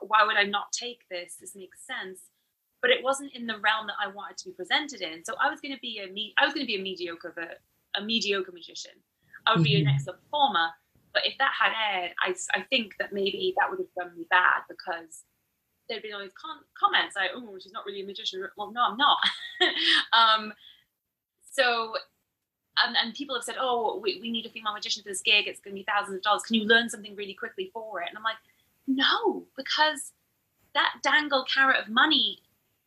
[0.00, 1.36] Why would I not take this?
[1.40, 2.20] This makes sense.
[2.82, 5.24] But it wasn't in the realm that I wanted to be presented in.
[5.24, 7.34] So I was going to be a me- I was going to be a mediocre
[7.36, 8.92] a, a mediocre magician.
[9.46, 9.88] I would be mm-hmm.
[9.88, 10.68] an excellent performer.
[11.14, 14.26] But if that had aired, I, I think that maybe that would have done me
[14.28, 15.24] bad because
[15.88, 18.82] there'd been all these com- comments like, "Oh, she's not really a magician." Well, no,
[18.82, 19.18] I'm not.
[20.12, 20.52] um,
[21.50, 21.94] so
[22.84, 25.46] and, and people have said, oh, we, we need a female magician for this gig.
[25.46, 26.42] It's going to be thousands of dollars.
[26.42, 28.08] Can you learn something really quickly for it?
[28.08, 28.36] And I'm like,
[28.86, 30.12] no, because
[30.74, 32.40] that dangle carrot of money,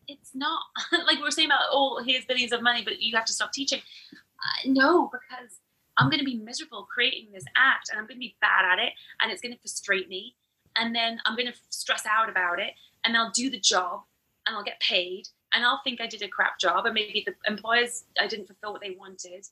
[0.07, 0.61] it's not
[0.91, 3.51] like we were saying about, oh, here's billions of money, but you have to stop
[3.51, 3.81] teaching.
[4.13, 5.57] Uh, no, because
[5.97, 8.79] I'm going to be miserable creating this act and I'm going to be bad at
[8.79, 10.35] it and it's going to frustrate me.
[10.75, 12.73] And then I'm going to stress out about it
[13.03, 14.03] and I'll do the job
[14.45, 17.33] and I'll get paid and I'll think I did a crap job and maybe the
[17.51, 19.45] employers, I didn't fulfill what they wanted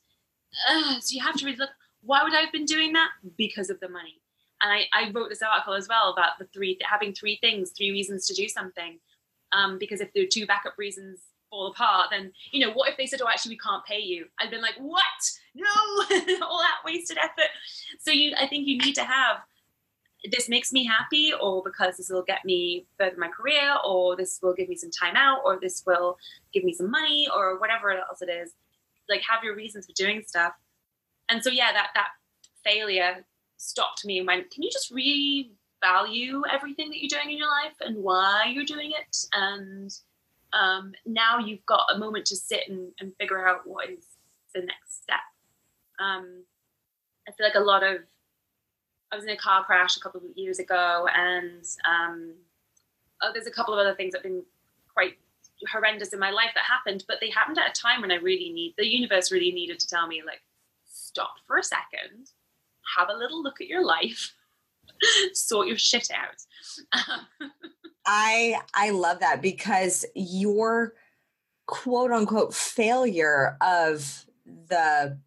[0.68, 1.70] uh, so you have to really look.
[2.02, 3.10] Why would I have been doing that?
[3.36, 4.20] Because of the money.
[4.62, 7.90] And I, I wrote this article as well about the three having three things, three
[7.90, 8.98] reasons to do something.
[9.52, 11.20] Um, because if are two backup reasons
[11.50, 14.26] fall apart, then you know what if they said, "Oh, actually, we can't pay you"?
[14.40, 15.02] I'd been like, "What?
[15.54, 15.66] No,
[16.46, 17.50] all that wasted effort."
[17.98, 19.38] So you, I think you need to have
[20.32, 24.16] this makes me happy, or because this will get me further in my career, or
[24.16, 26.18] this will give me some time out, or this will
[26.52, 28.52] give me some money, or whatever else it is.
[29.08, 30.52] Like have your reasons for doing stuff.
[31.28, 32.08] And so yeah, that that
[32.64, 33.24] failure
[33.56, 37.74] stopped me and went, can you just revalue everything that you're doing in your life
[37.80, 39.16] and why you're doing it?
[39.32, 39.92] And
[40.52, 44.04] um, now you've got a moment to sit and, and figure out what is
[44.54, 45.18] the next step.
[45.98, 46.44] Um,
[47.28, 47.98] I feel like a lot of
[49.10, 52.34] I was in a car crash a couple of years ago, and um,
[53.22, 54.42] oh, there's a couple of other things that have been
[54.92, 55.18] quite
[55.70, 58.52] horrendous in my life that happened, but they happened at a time when I really
[58.52, 60.42] need the universe really needed to tell me like,
[60.84, 62.30] stop for a second,
[62.96, 64.34] have a little look at your life,
[65.32, 67.00] sort your shit out.
[68.06, 70.94] I I love that because your
[71.66, 75.18] quote unquote failure of the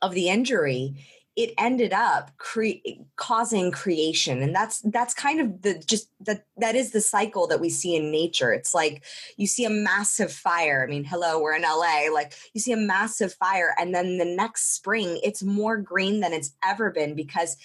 [0.00, 0.94] of the injury
[1.40, 2.84] it ended up cre-
[3.16, 4.42] causing creation.
[4.42, 7.96] And that's that's kind of the just that that is the cycle that we see
[7.96, 8.52] in nature.
[8.52, 9.04] It's like
[9.38, 10.84] you see a massive fire.
[10.86, 14.26] I mean hello we're in la like you see a massive fire and then the
[14.26, 17.56] next spring it's more green than it's ever been because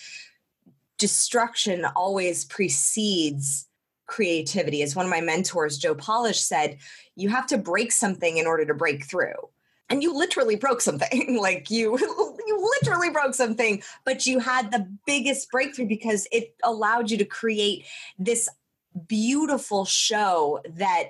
[0.98, 3.68] destruction always precedes
[4.08, 4.84] creativity.
[4.84, 6.78] As one of my mentors joe polish said
[7.18, 9.50] you have to break something in order to break through.
[9.90, 11.38] And you literally broke something.
[11.42, 11.98] Like you
[12.82, 17.86] literally broke something but you had the biggest breakthrough because it allowed you to create
[18.18, 18.50] this
[19.08, 21.06] beautiful show that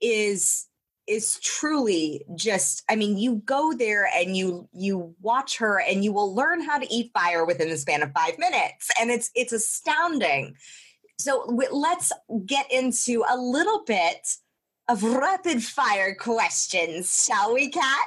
[0.00, 0.66] is
[1.06, 6.12] is truly just i mean you go there and you you watch her and you
[6.12, 9.52] will learn how to eat fire within the span of 5 minutes and it's it's
[9.52, 10.54] astounding
[11.18, 12.12] so let's
[12.44, 14.36] get into a little bit
[14.88, 18.06] of rapid fire questions, shall we, Cat?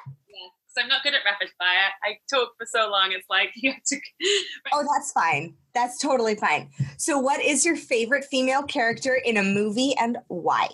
[0.77, 1.89] So I'm not good at rapid fire.
[2.03, 3.99] I talk for so long, it's like you have to.
[4.73, 5.55] oh, that's fine.
[5.73, 6.69] That's totally fine.
[6.97, 10.69] So, what is your favorite female character in a movie and why?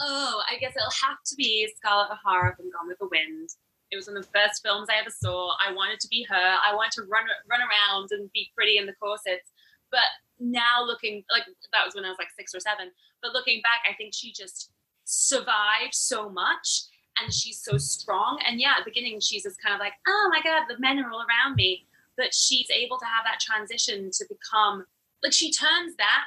[0.00, 3.50] Oh, I guess it'll have to be Scarlett O'Hara from Gone with the Wind.
[3.90, 5.52] It was one of the first films I ever saw.
[5.60, 6.34] I wanted to be her.
[6.66, 9.52] I wanted to run run around and be pretty in the corsets.
[9.90, 10.08] But
[10.40, 12.90] now looking like that was when I was like six or seven.
[13.20, 14.72] But looking back, I think she just
[15.04, 16.88] survived so much
[17.20, 18.40] and she's so strong.
[18.46, 20.98] And yeah, at the beginning, she's just kind of like, oh my God, the men
[20.98, 21.86] are all around me.
[22.16, 24.84] But she's able to have that transition to become
[25.22, 26.24] like she turns that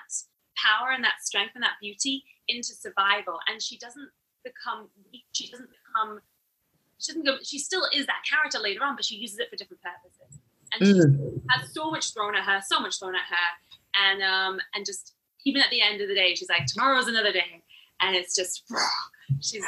[0.58, 3.40] power and that strength and that beauty into survival.
[3.48, 4.10] And she doesn't
[4.44, 5.26] become weak.
[5.34, 6.22] She doesn't become,
[6.98, 9.58] she doesn't go, she still is that character later on, but she uses it for
[9.58, 10.40] different purposes.
[10.74, 11.42] And mm.
[11.42, 14.10] she has so much thrown at her, so much thrown at her.
[14.10, 15.14] And, um, and just
[15.46, 17.62] even at the end of the day, she's like, tomorrow's another day
[18.02, 18.64] and it's just
[19.42, 19.64] she's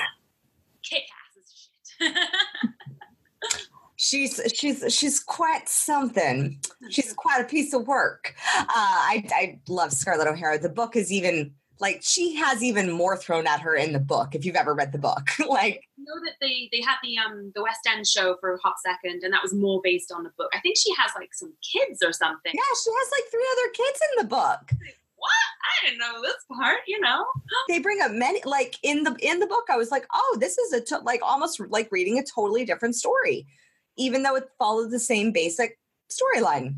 [0.83, 1.69] kick ass as
[1.99, 2.13] shit.
[3.97, 6.59] she's she's she's quite something.
[6.89, 8.35] She's quite a piece of work.
[8.57, 10.59] Uh, I I love Scarlett O'Hara.
[10.59, 14.33] The book is even like she has even more thrown at her in the book.
[14.33, 17.51] If you've ever read the book, like I know that they they had the um
[17.55, 20.31] the West End show for a hot second, and that was more based on the
[20.37, 20.49] book.
[20.53, 22.51] I think she has like some kids or something.
[22.53, 24.71] Yeah, she has like three other kids in the book
[25.17, 25.31] what?
[25.83, 27.25] I didn't know this part, you know.
[27.67, 30.57] They bring up many like in the in the book I was like, "Oh, this
[30.57, 33.45] is a to- like almost like reading a totally different story."
[33.97, 36.75] Even though it followed the same basic storyline.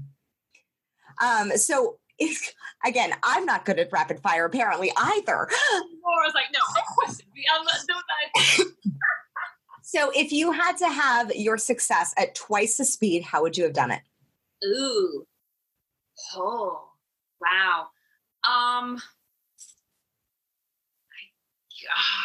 [1.21, 2.53] Um so if,
[2.85, 5.47] again, I'm not good at rapid fire apparently either.
[6.03, 6.59] Was like, no,
[6.97, 7.25] question.
[7.55, 8.01] I'm not doing
[8.57, 8.91] that.
[9.83, 13.63] so if you had to have your success at twice the speed, how would you
[13.63, 14.01] have done it?
[14.65, 15.25] Ooh.
[16.35, 16.89] Oh,
[17.39, 17.87] wow.
[18.47, 19.01] Um,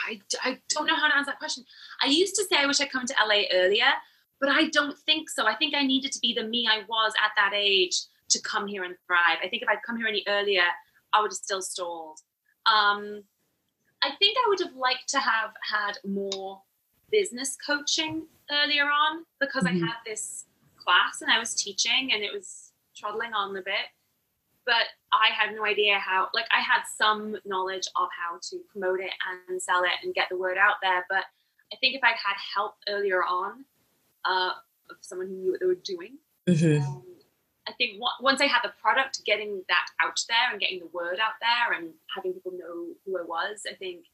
[0.08, 1.64] I, I, I don't know how to answer that question.
[2.02, 3.90] I used to say I wish I'd come to LA earlier,
[4.40, 5.46] but I don't think so.
[5.46, 7.96] I think I needed to be the me I was at that age
[8.30, 9.38] to come here and thrive.
[9.42, 10.64] I think if I'd come here any earlier,
[11.12, 12.18] I would have still stalled.
[12.66, 13.22] Um,
[14.02, 16.62] I think I would have liked to have had more
[17.10, 19.84] business coaching earlier on because mm-hmm.
[19.84, 20.44] I had this
[20.76, 23.86] class and I was teaching and it was trottling on a bit
[24.66, 26.28] but I had no idea how.
[26.34, 29.12] Like I had some knowledge of how to promote it
[29.48, 31.24] and sell it and get the word out there, but
[31.72, 33.64] I think if I'd had help earlier on
[34.24, 34.52] uh,
[34.90, 36.86] of someone who knew what they were doing, mm-hmm.
[36.86, 37.02] um,
[37.66, 41.18] I think once I had the product, getting that out there and getting the word
[41.18, 44.04] out there and having people know who I was, I think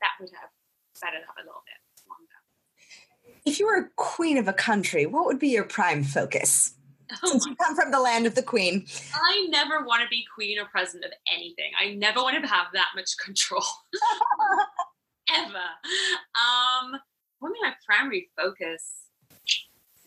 [0.00, 0.50] that would have
[0.94, 3.40] sped it up a little bit longer.
[3.44, 6.74] If you were a queen of a country, what would be your prime focus?
[7.22, 8.86] Oh Since you come from the land of the queen.
[9.14, 11.72] I never want to be queen or president of anything.
[11.80, 13.64] I never want to have that much control.
[15.32, 15.56] Ever.
[15.56, 16.92] Um,
[17.38, 18.92] what would be my primary focus?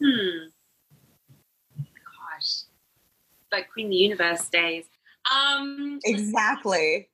[0.01, 0.49] Hmm.
[1.77, 2.63] Gosh.
[3.51, 4.85] Like Queen of the Universe days.
[5.33, 7.09] Um Exactly.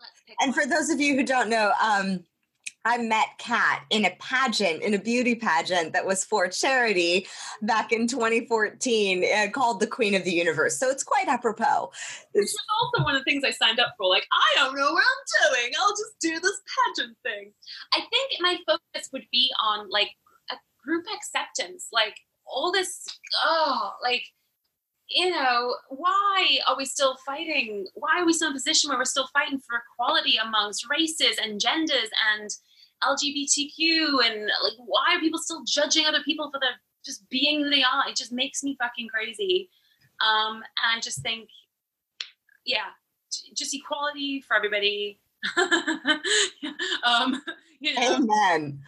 [0.00, 0.60] let's pick And one.
[0.62, 2.24] for those of you who don't know, um,
[2.84, 7.26] I met Cat in a pageant, in a beauty pageant that was for charity
[7.62, 10.78] back in 2014 uh, called the Queen of the Universe.
[10.78, 11.90] So it's quite apropos.
[12.34, 14.08] This was also one of the things I signed up for.
[14.08, 15.72] Like, I don't know what I'm doing.
[15.80, 16.60] I'll just do this
[16.96, 17.52] pageant thing.
[17.94, 20.10] I think my focus would be on like
[20.50, 21.88] a group acceptance.
[21.90, 22.16] Like
[22.46, 23.06] all this,
[23.44, 24.24] oh, like,
[25.08, 27.86] you know, why are we still fighting?
[27.94, 31.38] Why are we still in a position where we're still fighting for equality amongst races
[31.42, 32.50] and genders and
[33.06, 36.70] LGBTQ and like why are people still judging other people for their
[37.04, 38.08] just being who they are?
[38.08, 39.68] It just makes me fucking crazy.
[40.20, 41.48] Um, and I just think
[42.64, 42.90] yeah,
[43.54, 45.18] just equality for everybody.
[47.04, 47.42] um,
[47.80, 48.80] you know, Amen.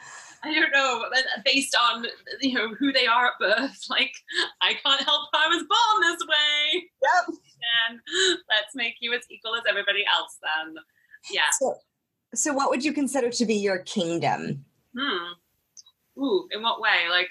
[0.43, 2.07] I don't know, but based on
[2.41, 3.85] you know who they are at birth.
[3.91, 4.14] Like,
[4.62, 6.89] I can't help I was born this way.
[7.03, 7.37] Yep.
[7.89, 8.01] And
[8.49, 10.39] let's make you as equal as everybody else.
[10.43, 10.77] Then,
[11.33, 11.51] yeah.
[11.59, 11.75] So,
[12.39, 14.64] so, what would you consider to be your kingdom?
[14.99, 15.32] Hmm.
[16.22, 17.09] Ooh, in what way?
[17.11, 17.28] Like,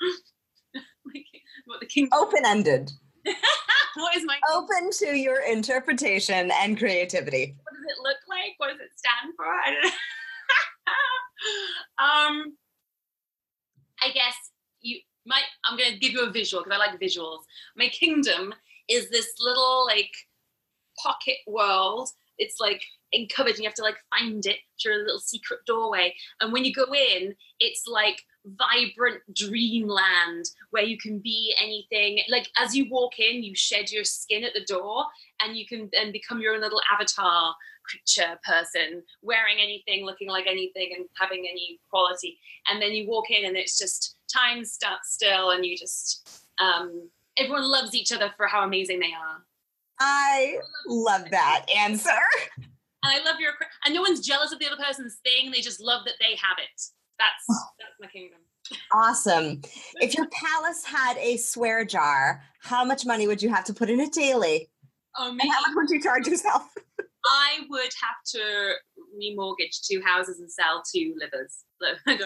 [1.14, 1.26] like
[1.66, 2.08] what the king?
[2.12, 2.90] Open ended,
[3.94, 4.38] what is my?
[4.52, 7.56] open to your interpretation and creativity.
[7.62, 8.54] what does it look like?
[8.58, 9.46] What does it stand for?
[9.46, 9.90] I don't know.
[12.04, 12.56] um,
[14.02, 14.34] I guess
[14.80, 15.44] you might.
[15.64, 17.40] I'm going to give you a visual because I like visuals.
[17.76, 18.54] My kingdom
[18.88, 20.10] is this little like
[21.02, 22.10] pocket world.
[22.38, 22.82] It's like
[23.14, 26.14] uncovered, and you have to like find it through a little secret doorway.
[26.40, 32.20] And when you go in, it's like vibrant dreamland where you can be anything.
[32.28, 35.04] Like as you walk in, you shed your skin at the door,
[35.42, 37.54] and you can then become your own little avatar
[37.84, 42.38] creature person wearing anything looking like anything and having any quality
[42.70, 47.10] and then you walk in and it's just time stands still and you just um
[47.38, 49.44] everyone loves each other for how amazing they are
[50.00, 52.10] I love that answer.
[53.04, 53.52] and i love your
[53.84, 56.58] and no one's jealous of the other person's thing they just love that they have
[56.58, 56.80] it
[57.18, 57.46] that's
[57.78, 58.38] that's my kingdom
[58.94, 59.60] Awesome.
[60.00, 63.90] If your palace had a swear jar, how much money would you have to put
[63.90, 64.70] in it daily?
[65.18, 66.62] oh And how much would you charge yourself?
[67.26, 68.72] i would have to
[69.18, 71.64] remortgage two houses and sell two livers
[72.06, 72.16] I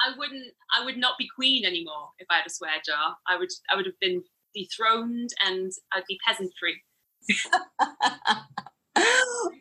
[0.00, 3.16] I wouldn't I would not be queen anymore if I had a swear jar.
[3.26, 4.22] I would I would have been
[4.54, 6.82] dethroned and I'd be peasantry.
[8.96, 9.04] My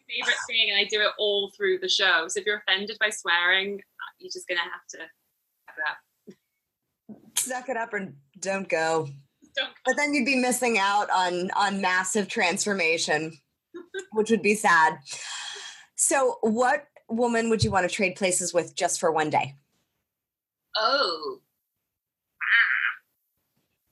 [0.07, 2.27] favorite thing, and I do it all through the show.
[2.27, 3.81] So if you're offended by swearing,
[4.19, 4.99] you're just gonna have to.
[7.37, 9.07] Suck it up and don't go.
[9.55, 13.37] Don't But then you'd be missing out on on massive transformation,
[14.11, 14.99] which would be sad.
[15.95, 19.55] So, what woman would you want to trade places with just for one day?
[20.75, 21.39] Oh.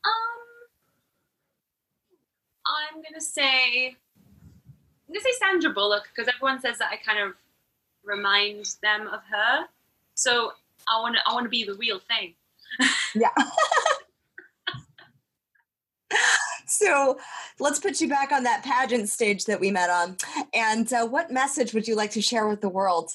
[0.06, 0.10] Ah.
[0.10, 0.46] Um
[2.68, 3.96] I'm gonna say
[5.08, 7.34] I'm gonna say Sandra Bullock because everyone says that I kind of
[8.04, 9.66] remind them of her.
[10.16, 10.54] So
[10.90, 12.34] I wanna I wanna be the real thing.
[13.14, 13.30] Yeah.
[16.68, 17.18] so,
[17.60, 20.18] let's put you back on that pageant stage that we met on.
[20.54, 23.12] And uh, what message would you like to share with the world?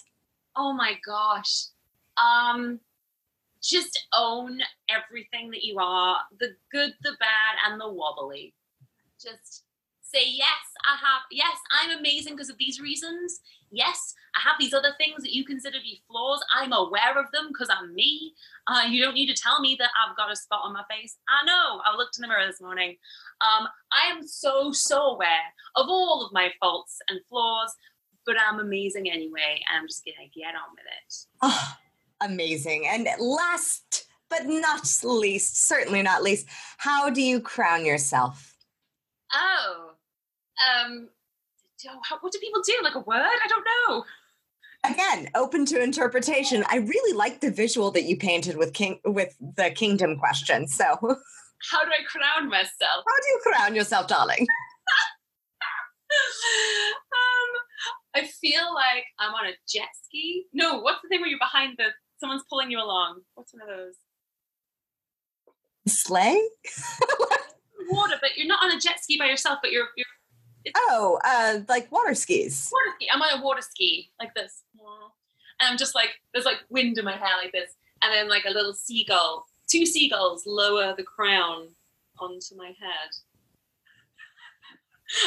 [0.56, 1.66] Oh my gosh.
[2.16, 2.80] Um
[3.62, 8.54] just own everything that you are, the good, the bad, and the wobbly.
[9.20, 9.64] Just
[10.12, 10.48] say, yes,
[10.84, 13.40] I have, yes, I'm amazing because of these reasons.
[13.70, 16.40] Yes, I have these other things that you consider to be flaws.
[16.54, 18.34] I'm aware of them because I'm me.
[18.66, 21.16] Uh, you don't need to tell me that I've got a spot on my face.
[21.28, 21.80] I know.
[21.84, 22.96] I looked in the mirror this morning.
[23.40, 27.72] Um, I am so, so aware of all of my faults and flaws,
[28.26, 29.62] but I'm amazing anyway.
[29.70, 31.14] And I'm just to get on with it.
[31.42, 31.74] Oh,
[32.20, 32.86] amazing.
[32.88, 36.46] And last but not least, certainly not least,
[36.78, 38.54] how do you crown yourself?
[39.34, 39.92] Oh,
[40.68, 41.08] um,
[42.02, 42.74] how, what do people do?
[42.82, 43.16] Like a word?
[43.20, 44.04] I don't know.
[44.84, 46.64] Again, open to interpretation.
[46.68, 50.66] I really like the visual that you painted with king with the kingdom question.
[50.66, 51.16] So, how do
[51.70, 53.04] How do I crown myself?
[53.06, 54.40] How do you crown yourself, darling?
[57.12, 57.60] um,
[58.14, 60.46] I feel like I'm on a jet ski.
[60.52, 61.88] No, what's the thing where you're behind the
[62.18, 63.20] someone's pulling you along?
[63.34, 63.94] What's one of those?
[65.86, 66.40] Sleigh?
[67.90, 69.58] Water, but you're not on a jet ski by yourself.
[69.62, 70.06] But you're you're
[70.74, 72.70] Oh, uh, like water skis.
[72.72, 73.08] water ski.
[73.12, 74.62] I'm on a water ski like this,
[75.60, 78.44] and I'm just like, there's like wind in my hair like this, and then like
[78.46, 81.68] a little seagull, two seagulls lower the crown
[82.18, 82.76] onto my head.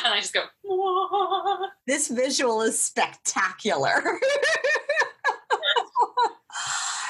[0.06, 1.68] And I just go, Whoa.
[1.86, 4.02] This visual is spectacular.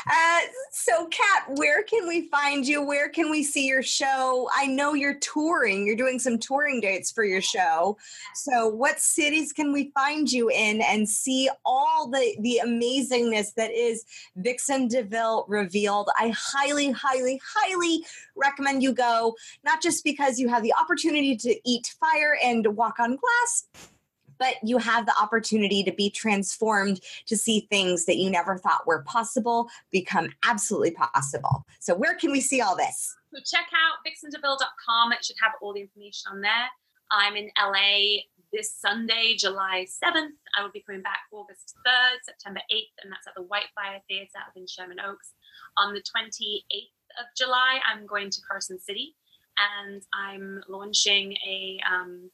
[0.07, 0.39] Uh,
[0.71, 2.83] so, Cat, where can we find you?
[2.83, 4.49] Where can we see your show?
[4.55, 5.85] I know you're touring.
[5.85, 7.97] You're doing some touring dates for your show.
[8.33, 13.71] So, what cities can we find you in and see all the the amazingness that
[13.71, 16.09] is Vixen DeVille revealed?
[16.19, 19.35] I highly, highly, highly recommend you go.
[19.63, 23.91] Not just because you have the opportunity to eat fire and walk on glass
[24.39, 28.87] but you have the opportunity to be transformed to see things that you never thought
[28.87, 31.65] were possible become absolutely possible.
[31.79, 33.15] So, where can we see all this?
[33.33, 35.11] So, check out vixendeville.com.
[35.13, 36.69] It should have all the information on there.
[37.11, 40.37] I'm in LA this Sunday, July 7th.
[40.57, 44.37] I will be coming back August 3rd, September 8th, and that's at the Whitefire Theatre
[44.37, 45.33] up in Sherman Oaks.
[45.77, 49.15] On the 28th of July, I'm going to Carson City
[49.57, 52.29] and I'm launching a um,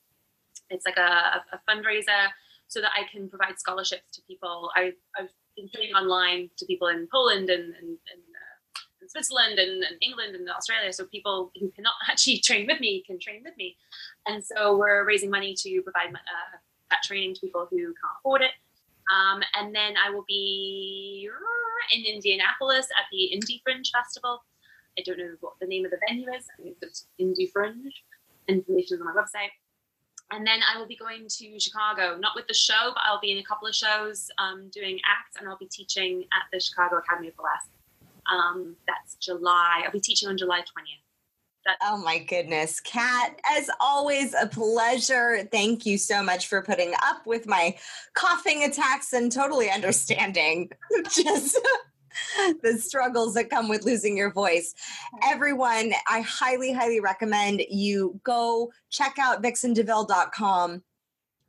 [0.69, 2.29] it's like a, a fundraiser
[2.67, 4.71] so that I can provide scholarships to people.
[4.75, 9.57] I, have been training online to people in Poland and, and, and, uh, and Switzerland
[9.57, 10.93] and, and, England and Australia.
[10.93, 13.75] So people who cannot actually train with me can train with me.
[14.27, 16.57] And so we're raising money to provide uh,
[16.91, 18.51] that training to people who can't afford it.
[19.11, 21.27] Um, and then I will be
[21.91, 24.43] in Indianapolis at the IndyFringe Festival.
[24.97, 26.45] I don't know what the name of the venue is.
[26.59, 27.93] I think it's IndyFringe.
[28.47, 29.49] Information is on my website
[30.31, 33.31] and then I will be going to Chicago, not with the show, but I'll be
[33.31, 36.97] in a couple of shows um, doing acts, and I'll be teaching at the Chicago
[36.97, 37.69] Academy of Burlesque.
[38.31, 39.81] Um, that's July.
[39.83, 41.75] I'll be teaching on July 20th.
[41.83, 45.47] oh my goodness, Cat, as always, a pleasure.
[45.51, 47.75] Thank you so much for putting up with my
[48.13, 50.69] coughing attacks and totally understanding
[51.11, 51.59] just
[52.63, 54.73] the struggles that come with losing your voice.
[55.27, 60.83] Everyone, I highly, highly recommend you go check out vixendeville.com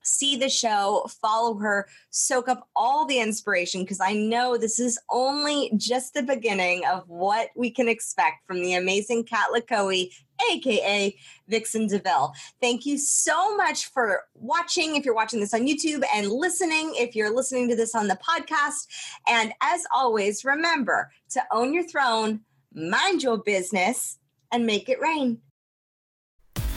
[0.02, 4.98] see the show, follow her, soak up all the inspiration because I know this is
[5.10, 10.12] only just the beginning of what we can expect from the amazing Cat LaCohie,
[10.52, 11.16] aka
[11.48, 12.32] Vixen DeVille.
[12.60, 17.14] Thank you so much for watching if you're watching this on YouTube and listening if
[17.14, 18.86] you're listening to this on the podcast.
[19.28, 22.40] And as always, remember to own your throne,
[22.72, 24.18] mind your business,
[24.52, 25.40] and make it rain.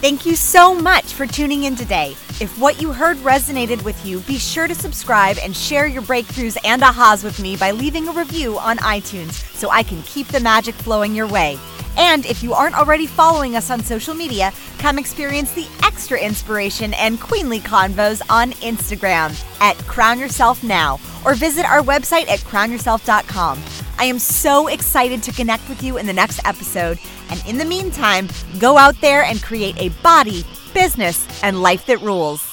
[0.04, 2.18] Thank you so much for tuning in today.
[2.42, 6.58] If what you heard resonated with you, be sure to subscribe and share your breakthroughs
[6.66, 10.42] and ahas with me by leaving a review on iTunes so I can keep the
[10.42, 11.58] magic flowing your way.
[11.96, 16.94] And if you aren't already following us on social media, come experience the extra inspiration
[16.96, 23.64] and queenly convos on Instagram at Crown Yourself Now or visit our website at crownyourself.com.
[23.98, 27.00] I am so excited to connect with you in the next episode.
[27.34, 28.28] And in the meantime,
[28.60, 32.53] go out there and create a body, business, and life that rules.